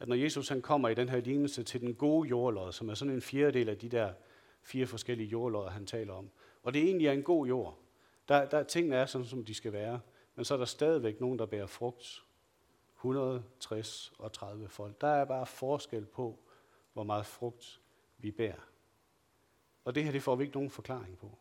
at 0.00 0.08
når 0.08 0.16
Jesus 0.16 0.48
han 0.48 0.62
kommer 0.62 0.88
i 0.88 0.94
den 0.94 1.08
her 1.08 1.20
lignelse 1.20 1.62
til 1.62 1.80
den 1.80 1.94
gode 1.94 2.28
jordlod, 2.28 2.72
som 2.72 2.88
er 2.88 2.94
sådan 2.94 3.14
en 3.14 3.22
fjerdedel 3.22 3.68
af 3.68 3.78
de 3.78 3.88
der 3.88 4.12
fire 4.62 4.86
forskellige 4.86 5.28
jordlodder, 5.28 5.70
han 5.70 5.86
taler 5.86 6.14
om, 6.14 6.30
og 6.62 6.74
det 6.74 6.82
egentlig 6.82 7.06
er 7.06 7.12
en 7.12 7.22
god 7.22 7.46
jord, 7.46 7.78
der, 8.28 8.44
der 8.48 8.62
tingene 8.62 8.96
er 8.96 9.06
sådan, 9.06 9.26
som 9.26 9.44
de 9.44 9.54
skal 9.54 9.72
være, 9.72 10.00
men 10.34 10.44
så 10.44 10.54
er 10.54 10.58
der 10.58 10.64
stadigvæk 10.64 11.20
nogen, 11.20 11.38
der 11.38 11.46
bærer 11.46 11.66
frugt. 11.66 12.24
160 12.98 14.12
og 14.18 14.32
30 14.32 14.68
folk. 14.68 15.00
Der 15.00 15.08
er 15.08 15.24
bare 15.24 15.46
forskel 15.46 16.06
på, 16.06 16.38
hvor 16.92 17.02
meget 17.02 17.26
frugt 17.26 17.80
vi 18.18 18.30
bærer. 18.30 18.68
Og 19.84 19.94
det 19.94 20.04
her, 20.04 20.12
det 20.12 20.22
får 20.22 20.36
vi 20.36 20.44
ikke 20.44 20.56
nogen 20.56 20.70
forklaring 20.70 21.18
på. 21.18 21.38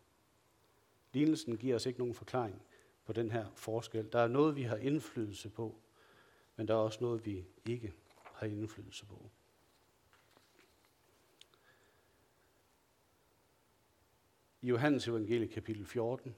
Lignelsen 1.14 1.58
giver 1.58 1.76
os 1.76 1.86
ikke 1.86 2.00
nogen 2.00 2.14
forklaring 2.14 2.62
på 3.06 3.14
den 3.14 3.32
her 3.32 3.46
forskel. 3.56 4.10
Der 4.12 4.20
er 4.20 4.28
noget, 4.28 4.56
vi 4.56 4.64
har 4.64 4.78
indflydelse 4.78 5.50
på, 5.50 5.76
men 6.56 6.68
der 6.68 6.74
er 6.74 6.78
også 6.78 7.00
noget, 7.02 7.26
vi 7.26 7.46
ikke 7.66 7.94
har 8.38 8.48
indflydelse 8.48 9.06
på. 9.06 9.32
I 14.62 14.68
Johannes 14.68 15.08
evangelie 15.08 15.48
kapitel 15.48 15.86
14, 15.86 16.36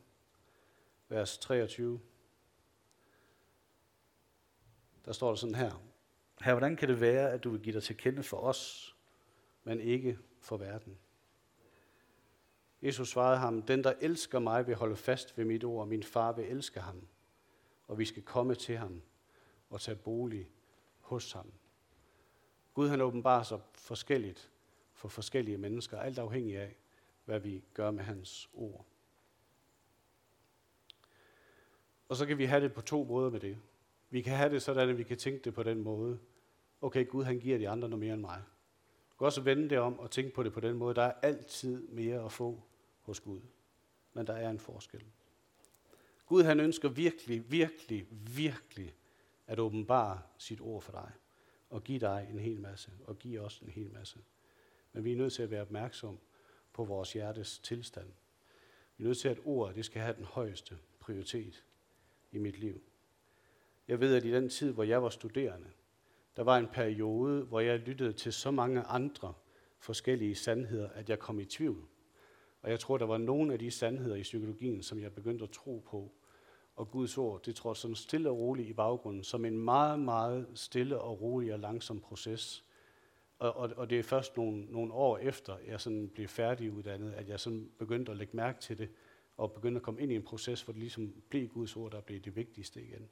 vers 1.09 1.37
23, 1.37 1.99
der 5.05 5.11
står 5.11 5.27
der 5.27 5.35
sådan 5.35 5.55
her. 5.55 5.83
Her, 6.41 6.53
hvordan 6.53 6.75
kan 6.75 6.89
det 6.89 7.01
være, 7.01 7.31
at 7.31 7.43
du 7.43 7.49
vil 7.49 7.61
give 7.61 7.73
dig 7.73 7.83
til 7.83 7.97
kende 7.97 8.23
for 8.23 8.37
os, 8.37 8.95
men 9.63 9.79
ikke 9.79 10.19
for 10.39 10.57
verden? 10.57 10.99
Jesus 12.81 13.09
svarede 13.09 13.37
ham, 13.37 13.61
den 13.61 13.83
der 13.83 13.93
elsker 14.01 14.39
mig 14.39 14.67
vil 14.67 14.75
holde 14.75 14.95
fast 14.95 15.37
ved 15.37 15.45
mit 15.45 15.63
ord, 15.63 15.81
og 15.81 15.87
min 15.87 16.03
far 16.03 16.31
vil 16.31 16.45
elske 16.45 16.79
ham, 16.79 17.07
og 17.87 17.97
vi 17.97 18.05
skal 18.05 18.23
komme 18.23 18.55
til 18.55 18.77
ham 18.77 19.01
og 19.69 19.81
tage 19.81 19.95
bolig 19.95 20.51
hos 20.99 21.31
ham. 21.31 21.51
Gud 22.79 22.89
han 22.89 23.01
åbenbarer 23.01 23.43
sig 23.43 23.59
forskelligt 23.73 24.51
for 24.93 25.07
forskellige 25.07 25.57
mennesker, 25.57 25.99
alt 25.99 26.19
afhængig 26.19 26.57
af, 26.57 26.75
hvad 27.25 27.39
vi 27.39 27.63
gør 27.73 27.91
med 27.91 28.03
hans 28.03 28.49
ord. 28.53 28.85
Og 32.09 32.15
så 32.15 32.25
kan 32.25 32.37
vi 32.37 32.45
have 32.45 32.63
det 32.63 32.73
på 32.73 32.81
to 32.81 33.03
måder 33.03 33.29
med 33.29 33.39
det. 33.39 33.57
Vi 34.09 34.21
kan 34.21 34.37
have 34.37 34.53
det 34.53 34.61
sådan, 34.61 34.89
at 34.89 34.97
vi 34.97 35.03
kan 35.03 35.17
tænke 35.17 35.43
det 35.43 35.53
på 35.53 35.63
den 35.63 35.81
måde. 35.81 36.19
Okay, 36.81 37.07
Gud 37.07 37.23
han 37.23 37.39
giver 37.39 37.57
de 37.57 37.69
andre 37.69 37.89
noget 37.89 37.99
mere 37.99 38.13
end 38.13 38.21
mig. 38.21 38.41
Du 39.11 39.17
kan 39.17 39.25
også 39.25 39.41
vende 39.41 39.69
det 39.69 39.79
om 39.79 39.99
og 39.99 40.11
tænke 40.11 40.33
på 40.33 40.43
det 40.43 40.53
på 40.53 40.59
den 40.59 40.75
måde. 40.75 40.95
Der 40.95 41.03
er 41.03 41.13
altid 41.21 41.87
mere 41.87 42.25
at 42.25 42.31
få 42.31 42.63
hos 43.01 43.19
Gud. 43.19 43.41
Men 44.13 44.27
der 44.27 44.33
er 44.33 44.49
en 44.49 44.59
forskel. 44.59 45.03
Gud 46.25 46.43
han 46.43 46.59
ønsker 46.59 46.89
virkelig, 46.89 47.51
virkelig, 47.51 48.07
virkelig 48.35 48.95
at 49.47 49.59
åbenbare 49.59 50.21
sit 50.37 50.61
ord 50.61 50.81
for 50.81 50.91
dig. 50.91 51.11
Og 51.69 51.83
give 51.83 51.99
dig 51.99 52.27
en 52.31 52.39
hel 52.39 52.61
masse. 52.61 52.91
Og 53.05 53.19
give 53.19 53.39
os 53.41 53.59
en 53.59 53.69
hel 53.69 53.91
masse. 53.91 54.19
Men 54.93 55.03
vi 55.03 55.11
er 55.11 55.17
nødt 55.17 55.33
til 55.33 55.43
at 55.43 55.51
være 55.51 55.61
opmærksom 55.61 56.19
på 56.73 56.83
vores 56.83 57.13
hjertes 57.13 57.59
tilstand. 57.59 58.11
Vi 58.97 59.03
er 59.03 59.07
nødt 59.07 59.17
til, 59.17 59.29
at 59.29 59.39
ordet 59.45 59.75
det 59.75 59.85
skal 59.85 60.01
have 60.01 60.15
den 60.15 60.25
højeste 60.25 60.77
prioritet 60.99 61.65
i 62.31 62.37
mit 62.37 62.59
liv. 62.59 62.81
Jeg 63.87 63.99
ved, 63.99 64.15
at 64.15 64.25
i 64.25 64.31
den 64.31 64.49
tid, 64.49 64.71
hvor 64.71 64.83
jeg 64.83 65.03
var 65.03 65.09
studerende, 65.09 65.67
der 66.35 66.43
var 66.43 66.57
en 66.57 66.67
periode, 66.67 67.43
hvor 67.43 67.59
jeg 67.59 67.79
lyttede 67.79 68.13
til 68.13 68.33
så 68.33 68.51
mange 68.51 68.81
andre 68.81 69.33
forskellige 69.79 70.35
sandheder, 70.35 70.89
at 70.89 71.09
jeg 71.09 71.19
kom 71.19 71.39
i 71.39 71.45
tvivl. 71.45 71.87
Og 72.61 72.69
jeg 72.69 72.79
tror, 72.79 72.97
der 72.97 73.05
var 73.05 73.17
nogle 73.17 73.53
af 73.53 73.59
de 73.59 73.71
sandheder 73.71 74.15
i 74.15 74.21
psykologien, 74.21 74.83
som 74.83 74.99
jeg 74.99 75.13
begyndte 75.13 75.43
at 75.43 75.51
tro 75.51 75.83
på. 75.85 76.11
Og 76.79 76.91
Guds 76.91 77.17
ord, 77.17 77.43
det 77.43 77.55
tror 77.55 77.73
sådan 77.73 77.95
stille 77.95 78.29
og 78.29 78.37
roligt 78.37 78.69
i 78.69 78.73
baggrunden, 78.73 79.23
som 79.23 79.45
en 79.45 79.57
meget, 79.57 79.99
meget 79.99 80.47
stille 80.53 81.01
og 81.01 81.21
rolig 81.21 81.53
og 81.53 81.59
langsom 81.59 81.99
proces. 81.99 82.65
Og, 83.39 83.55
og, 83.55 83.69
og 83.77 83.89
det 83.89 83.99
er 83.99 84.03
først 84.03 84.37
nogle, 84.37 84.65
nogle 84.65 84.93
år 84.93 85.17
efter, 85.17 85.57
jeg 85.67 85.81
sådan 85.81 86.09
blev 86.09 86.27
færdiguddannet, 86.27 87.13
at 87.13 87.29
jeg 87.29 87.39
sådan 87.39 87.71
begyndte 87.77 88.11
at 88.11 88.17
lægge 88.17 88.35
mærke 88.35 88.59
til 88.61 88.77
det, 88.77 88.89
og 89.37 89.51
begyndte 89.51 89.79
at 89.79 89.83
komme 89.83 90.01
ind 90.01 90.11
i 90.11 90.15
en 90.15 90.23
proces, 90.23 90.61
hvor 90.61 90.71
det 90.71 90.79
ligesom 90.79 91.13
blev 91.29 91.47
Guds 91.47 91.75
ord, 91.75 91.91
der 91.91 92.01
blev 92.01 92.19
det 92.19 92.35
vigtigste 92.35 92.81
igen. 92.81 93.09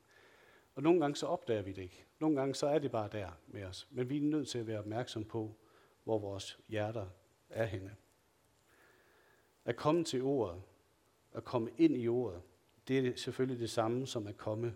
Og 0.76 0.84
nogle 0.84 1.00
gange 1.00 1.16
så 1.16 1.26
opdager 1.26 1.62
vi 1.62 1.72
det 1.72 1.82
ikke. 1.82 2.06
Nogle 2.20 2.36
gange 2.36 2.56
så 2.56 2.68
er 2.68 2.80
det 2.80 2.92
bare 2.92 3.10
der 3.12 3.30
med 3.48 3.64
os. 3.64 3.88
Men 3.92 4.10
vi 4.10 4.18
er 4.18 4.22
nødt 4.22 4.48
til 4.48 4.60
at 4.60 4.68
være 4.68 4.80
opmærksom 4.80 5.26
på, 5.26 5.56
hvor 6.04 6.20
vores 6.20 6.60
hjerter 6.68 7.08
er 7.50 7.66
henne. 7.66 7.96
At 9.66 9.76
komme 9.76 10.04
til 10.04 10.22
ordet, 10.22 10.62
at 11.34 11.44
komme 11.44 11.70
ind 11.78 11.98
i 11.98 12.08
ordet, 12.08 12.42
det 12.88 13.08
er 13.08 13.16
selvfølgelig 13.16 13.60
det 13.60 13.70
samme 13.70 14.08
som 14.08 14.28
at 14.28 14.38
komme 14.38 14.76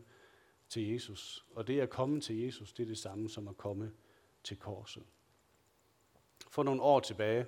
til 0.69 0.91
Jesus. 0.91 1.45
Og 1.55 1.67
det 1.67 1.79
at 1.79 1.89
komme 1.89 2.21
til 2.21 2.39
Jesus, 2.39 2.73
det 2.73 2.83
er 2.83 2.87
det 2.87 2.97
samme 2.97 3.29
som 3.29 3.47
at 3.47 3.57
komme 3.57 3.91
til 4.43 4.57
korset. 4.57 5.03
For 6.49 6.63
nogle 6.63 6.81
år 6.81 6.99
tilbage, 6.99 7.45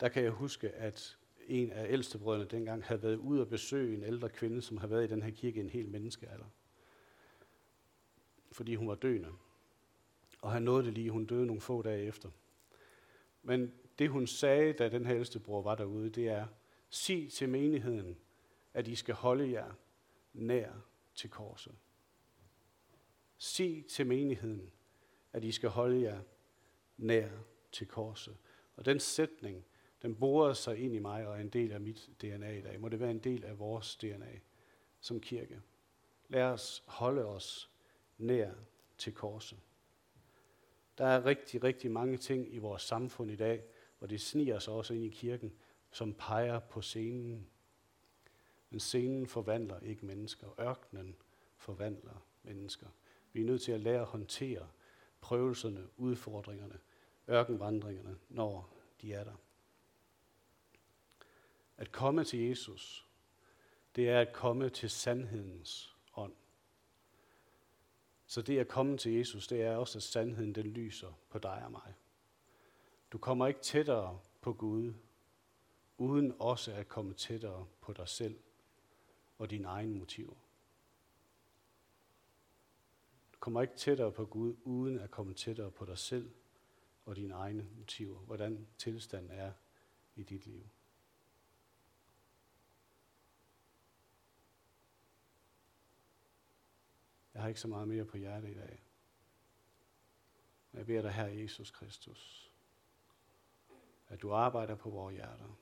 der 0.00 0.08
kan 0.08 0.22
jeg 0.22 0.30
huske, 0.30 0.70
at 0.70 1.18
en 1.46 1.70
af 1.70 1.92
ældstebrødrene 1.92 2.44
dengang 2.44 2.84
havde 2.84 3.02
været 3.02 3.16
ude 3.16 3.40
og 3.40 3.48
besøge 3.48 3.96
en 3.96 4.02
ældre 4.02 4.28
kvinde, 4.28 4.62
som 4.62 4.76
har 4.76 4.86
været 4.86 5.04
i 5.04 5.12
den 5.12 5.22
her 5.22 5.30
kirke 5.30 5.60
en 5.60 5.68
hel 5.68 5.88
menneskealder 5.88 6.46
fordi 8.52 8.74
hun 8.74 8.88
var 8.88 8.94
døende. 8.94 9.28
Og 10.42 10.52
han 10.52 10.62
nåede 10.62 10.84
det 10.84 10.92
lige, 10.92 11.10
hun 11.10 11.24
døde 11.24 11.46
nogle 11.46 11.60
få 11.60 11.82
dage 11.82 12.06
efter. 12.06 12.30
Men 13.42 13.72
det 13.98 14.10
hun 14.10 14.26
sagde, 14.26 14.72
da 14.72 14.88
den 14.88 15.06
her 15.06 15.40
bror 15.44 15.62
var 15.62 15.74
derude, 15.74 16.10
det 16.10 16.28
er, 16.28 16.46
sig 16.90 17.32
til 17.32 17.48
menigheden, 17.48 18.16
at 18.74 18.88
I 18.88 18.94
skal 18.94 19.14
holde 19.14 19.52
jer 19.52 19.72
nær 20.32 20.72
til 21.14 21.30
korset. 21.30 21.74
Sig 23.38 23.84
til 23.86 24.06
menigheden, 24.06 24.72
at 25.32 25.44
I 25.44 25.52
skal 25.52 25.68
holde 25.68 26.02
jer 26.02 26.20
nær 26.96 27.28
til 27.72 27.86
korset. 27.86 28.36
Og 28.76 28.84
den 28.84 29.00
sætning, 29.00 29.64
den 30.02 30.14
borer 30.14 30.52
sig 30.52 30.78
ind 30.78 30.94
i 30.94 30.98
mig 30.98 31.26
og 31.26 31.36
er 31.36 31.40
en 31.40 31.48
del 31.48 31.72
af 31.72 31.80
mit 31.80 32.10
DNA 32.20 32.50
i 32.50 32.60
dag. 32.60 32.80
Må 32.80 32.88
det 32.88 33.00
være 33.00 33.10
en 33.10 33.18
del 33.18 33.44
af 33.44 33.58
vores 33.58 33.96
DNA 33.96 34.40
som 35.00 35.20
kirke. 35.20 35.60
Lad 36.28 36.42
os 36.42 36.84
holde 36.86 37.24
os 37.24 37.70
nær 38.18 38.52
til 38.98 39.14
korset. 39.14 39.58
Der 40.98 41.04
er 41.04 41.24
rigtig, 41.24 41.64
rigtig 41.64 41.90
mange 41.90 42.16
ting 42.16 42.54
i 42.54 42.58
vores 42.58 42.82
samfund 42.82 43.30
i 43.30 43.36
dag, 43.36 43.64
hvor 43.98 44.06
det 44.06 44.20
sniger 44.20 44.58
sig 44.58 44.72
også 44.72 44.94
ind 44.94 45.04
i 45.04 45.08
kirken, 45.08 45.52
som 45.90 46.14
peger 46.14 46.58
på 46.58 46.82
scenen. 46.82 47.48
Men 48.72 48.80
scenen 48.80 49.26
forvandler 49.26 49.80
ikke 49.80 50.06
mennesker. 50.06 50.60
Ørkenen 50.60 51.16
forvandler 51.56 52.26
mennesker. 52.42 52.86
Vi 53.32 53.40
er 53.40 53.44
nødt 53.44 53.62
til 53.62 53.72
at 53.72 53.80
lære 53.80 54.00
at 54.00 54.06
håndtere 54.06 54.68
prøvelserne, 55.20 55.88
udfordringerne, 55.96 56.78
ørkenvandringerne, 57.28 58.18
når 58.28 58.76
de 59.00 59.12
er 59.12 59.24
der. 59.24 59.34
At 61.76 61.92
komme 61.92 62.24
til 62.24 62.38
Jesus, 62.38 63.08
det 63.96 64.08
er 64.08 64.20
at 64.20 64.32
komme 64.32 64.68
til 64.70 64.90
sandhedens 64.90 65.96
ånd. 66.16 66.34
så 68.26 68.42
det 68.42 68.58
at 68.58 68.68
komme 68.68 68.98
til 68.98 69.12
Jesus, 69.12 69.46
det 69.46 69.62
er 69.62 69.76
også, 69.76 69.98
at 69.98 70.02
sandheden 70.02 70.54
den 70.54 70.66
lyser 70.66 71.12
på 71.28 71.38
dig 71.38 71.62
og 71.64 71.70
mig. 71.70 71.94
Du 73.12 73.18
kommer 73.18 73.46
ikke 73.46 73.60
tættere 73.60 74.20
på 74.40 74.52
Gud, 74.52 74.94
uden 75.98 76.34
også 76.38 76.72
at 76.72 76.88
komme 76.88 77.14
tættere 77.14 77.66
på 77.80 77.92
dig 77.92 78.08
selv 78.08 78.38
og 79.42 79.50
dine 79.50 79.68
egne 79.68 79.94
motiver. 79.94 80.34
Du 83.32 83.38
kommer 83.40 83.62
ikke 83.62 83.76
tættere 83.76 84.12
på 84.12 84.26
Gud, 84.26 84.56
uden 84.64 84.98
at 84.98 85.10
komme 85.10 85.34
tættere 85.34 85.70
på 85.70 85.84
dig 85.84 85.98
selv 85.98 86.34
og 87.04 87.16
dine 87.16 87.34
egne 87.34 87.68
motiver. 87.78 88.18
Hvordan 88.18 88.66
tilstanden 88.78 89.30
er 89.30 89.52
i 90.16 90.22
dit 90.22 90.46
liv. 90.46 90.68
Jeg 97.34 97.42
har 97.42 97.48
ikke 97.48 97.60
så 97.60 97.68
meget 97.68 97.88
mere 97.88 98.04
på 98.04 98.16
hjertet 98.16 98.50
i 98.50 98.54
dag. 98.54 98.82
Jeg 100.72 100.86
beder 100.86 101.02
dig, 101.02 101.12
her 101.12 101.26
Jesus 101.26 101.70
Kristus, 101.70 102.52
at 104.08 104.22
du 104.22 104.32
arbejder 104.32 104.74
på 104.74 104.90
vores 104.90 105.14
hjerter. 105.14 105.56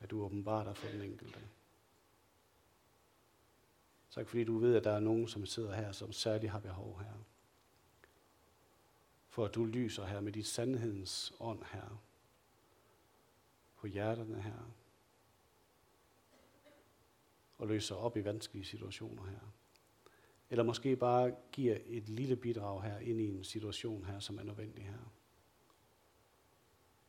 At 0.00 0.10
du 0.10 0.22
åbenbarer 0.22 0.64
dig 0.64 0.76
for 0.76 0.88
den 0.88 1.02
enkelte. 1.02 1.40
Tak 4.10 4.28
fordi 4.28 4.44
du 4.44 4.58
ved, 4.58 4.76
at 4.76 4.84
der 4.84 4.92
er 4.92 5.00
nogen, 5.00 5.28
som 5.28 5.46
sidder 5.46 5.74
her, 5.74 5.92
som 5.92 6.12
særligt 6.12 6.52
har 6.52 6.60
behov 6.60 7.00
her. 7.00 7.14
For 9.28 9.44
at 9.44 9.54
du 9.54 9.64
lyser 9.64 10.04
her 10.04 10.20
med 10.20 10.32
dit 10.32 10.46
sandhedens 10.46 11.32
ånd 11.40 11.62
her. 11.64 12.02
På 13.76 13.86
hjerterne 13.86 14.42
her 14.42 14.70
og 17.58 17.66
løser 17.68 17.94
op 17.94 18.16
i 18.16 18.24
vanskelige 18.24 18.64
situationer 18.64 19.24
her. 19.24 19.52
Eller 20.50 20.64
måske 20.64 20.96
bare 20.96 21.36
giver 21.52 21.78
et 21.86 22.08
lille 22.08 22.36
bidrag 22.36 22.82
her 22.82 22.98
ind 22.98 23.20
i 23.20 23.28
en 23.28 23.44
situation 23.44 24.04
her, 24.04 24.20
som 24.20 24.38
er 24.38 24.42
nødvendig 24.42 24.84
her. 24.84 25.12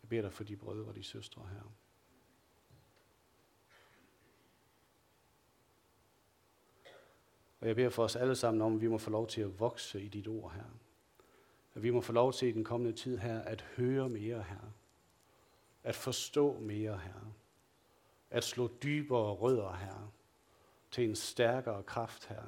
Jeg 0.01 0.09
beder 0.09 0.21
dig 0.21 0.33
for 0.33 0.43
de 0.43 0.55
brødre 0.55 0.87
og 0.87 0.95
de 0.95 1.03
søstre 1.03 1.47
her. 1.51 1.71
Og 7.67 7.69
jeg 7.69 7.75
beder 7.75 7.89
for 7.89 8.03
os 8.03 8.15
alle 8.15 8.35
sammen 8.35 8.61
om, 8.61 8.75
at 8.75 8.81
vi 8.81 8.87
må 8.87 8.97
få 8.97 9.09
lov 9.09 9.27
til 9.27 9.41
at 9.41 9.59
vokse 9.59 10.01
i 10.01 10.07
dit 10.07 10.27
ord 10.27 10.51
her. 10.53 10.63
At 11.73 11.83
vi 11.83 11.89
må 11.89 12.01
få 12.01 12.13
lov 12.13 12.33
til 12.33 12.47
i 12.47 12.51
den 12.51 12.63
kommende 12.63 12.97
tid 12.97 13.17
her 13.17 13.41
at 13.41 13.61
høre 13.61 14.09
mere 14.09 14.43
her. 14.43 14.73
At 15.83 15.95
forstå 15.95 16.59
mere 16.59 16.97
her. 16.97 17.33
At 18.29 18.43
slå 18.43 18.67
dybere 18.83 19.33
rødder 19.33 19.73
her. 19.73 20.11
Til 20.91 21.09
en 21.09 21.15
stærkere 21.15 21.83
kraft 21.83 22.25
her. 22.25 22.43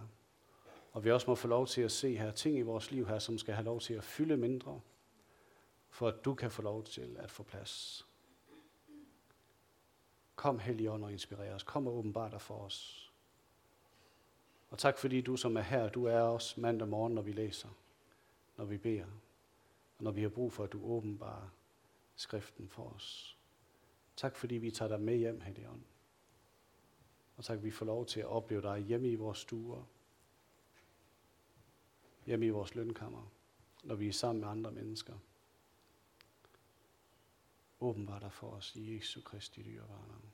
Og 0.91 1.03
vi 1.03 1.12
også 1.12 1.29
må 1.29 1.36
få 1.36 1.47
lov 1.47 1.67
til 1.67 1.82
at 1.82 1.91
se 1.91 2.15
her 2.15 2.32
ting 2.32 2.58
i 2.58 2.62
vores 2.62 2.91
liv 2.91 3.08
her, 3.08 3.19
som 3.19 3.38
skal 3.38 3.53
have 3.53 3.65
lov 3.65 3.79
til 3.79 3.93
at 3.93 4.03
fylde 4.03 4.38
mindre, 4.38 4.82
for 5.89 6.08
at 6.08 6.25
du 6.25 6.34
kan 6.34 6.51
få 6.51 6.62
lov 6.62 6.84
til 6.84 7.17
at 7.19 7.32
få 7.32 7.43
plads. 7.43 8.05
Kom, 10.36 10.60
Helligånd, 10.60 11.03
og 11.03 11.12
inspirer 11.12 11.55
os. 11.55 11.63
Kom 11.63 11.88
og 11.88 11.97
åbenbar 11.97 12.29
dig 12.29 12.41
for 12.41 12.55
os. 12.55 13.09
Og 14.69 14.77
tak 14.79 14.97
fordi 14.97 15.21
du, 15.21 15.36
som 15.36 15.58
er 15.58 15.62
her, 15.62 15.89
du 15.89 16.05
er 16.05 16.21
os 16.21 16.58
mandag 16.58 16.88
morgen, 16.88 17.13
når 17.15 17.21
vi 17.21 17.32
læser, 17.32 17.69
når 18.58 18.65
vi 18.65 18.77
beder, 18.77 19.05
og 19.97 20.03
når 20.03 20.12
vi 20.12 20.21
har 20.21 20.29
brug 20.29 20.53
for, 20.53 20.63
at 20.63 20.71
du 20.71 20.84
åbenbarer 20.84 21.49
skriften 22.15 22.69
for 22.69 22.89
os. 22.89 23.38
Tak 24.15 24.36
fordi 24.36 24.55
vi 24.55 24.71
tager 24.71 24.89
dig 24.89 25.01
med 25.01 25.17
hjem, 25.17 25.41
Helligånd. 25.41 25.82
Og 27.38 27.43
tak, 27.43 27.58
at 27.58 27.63
vi 27.63 27.71
får 27.71 27.86
lov 27.86 28.05
til 28.05 28.19
at 28.19 28.25
opleve 28.25 28.62
dig 28.62 28.79
hjemme 28.79 29.10
i 29.10 29.15
vores 29.15 29.38
stuer, 29.38 29.84
hjemme 32.25 32.45
i 32.45 32.49
vores 32.49 32.75
lønkammer, 32.75 33.32
når 33.84 33.95
vi 33.95 34.08
er 34.08 34.13
sammen 34.13 34.41
med 34.41 34.49
andre 34.49 34.71
mennesker. 34.71 35.13
Åbenbar 37.82 38.19
dig 38.19 38.32
for 38.32 38.47
os 38.47 38.75
i 38.75 38.95
Jesu 38.95 39.21
Kristi 39.21 39.63
dyrebare 39.63 40.08
navn. 40.08 40.32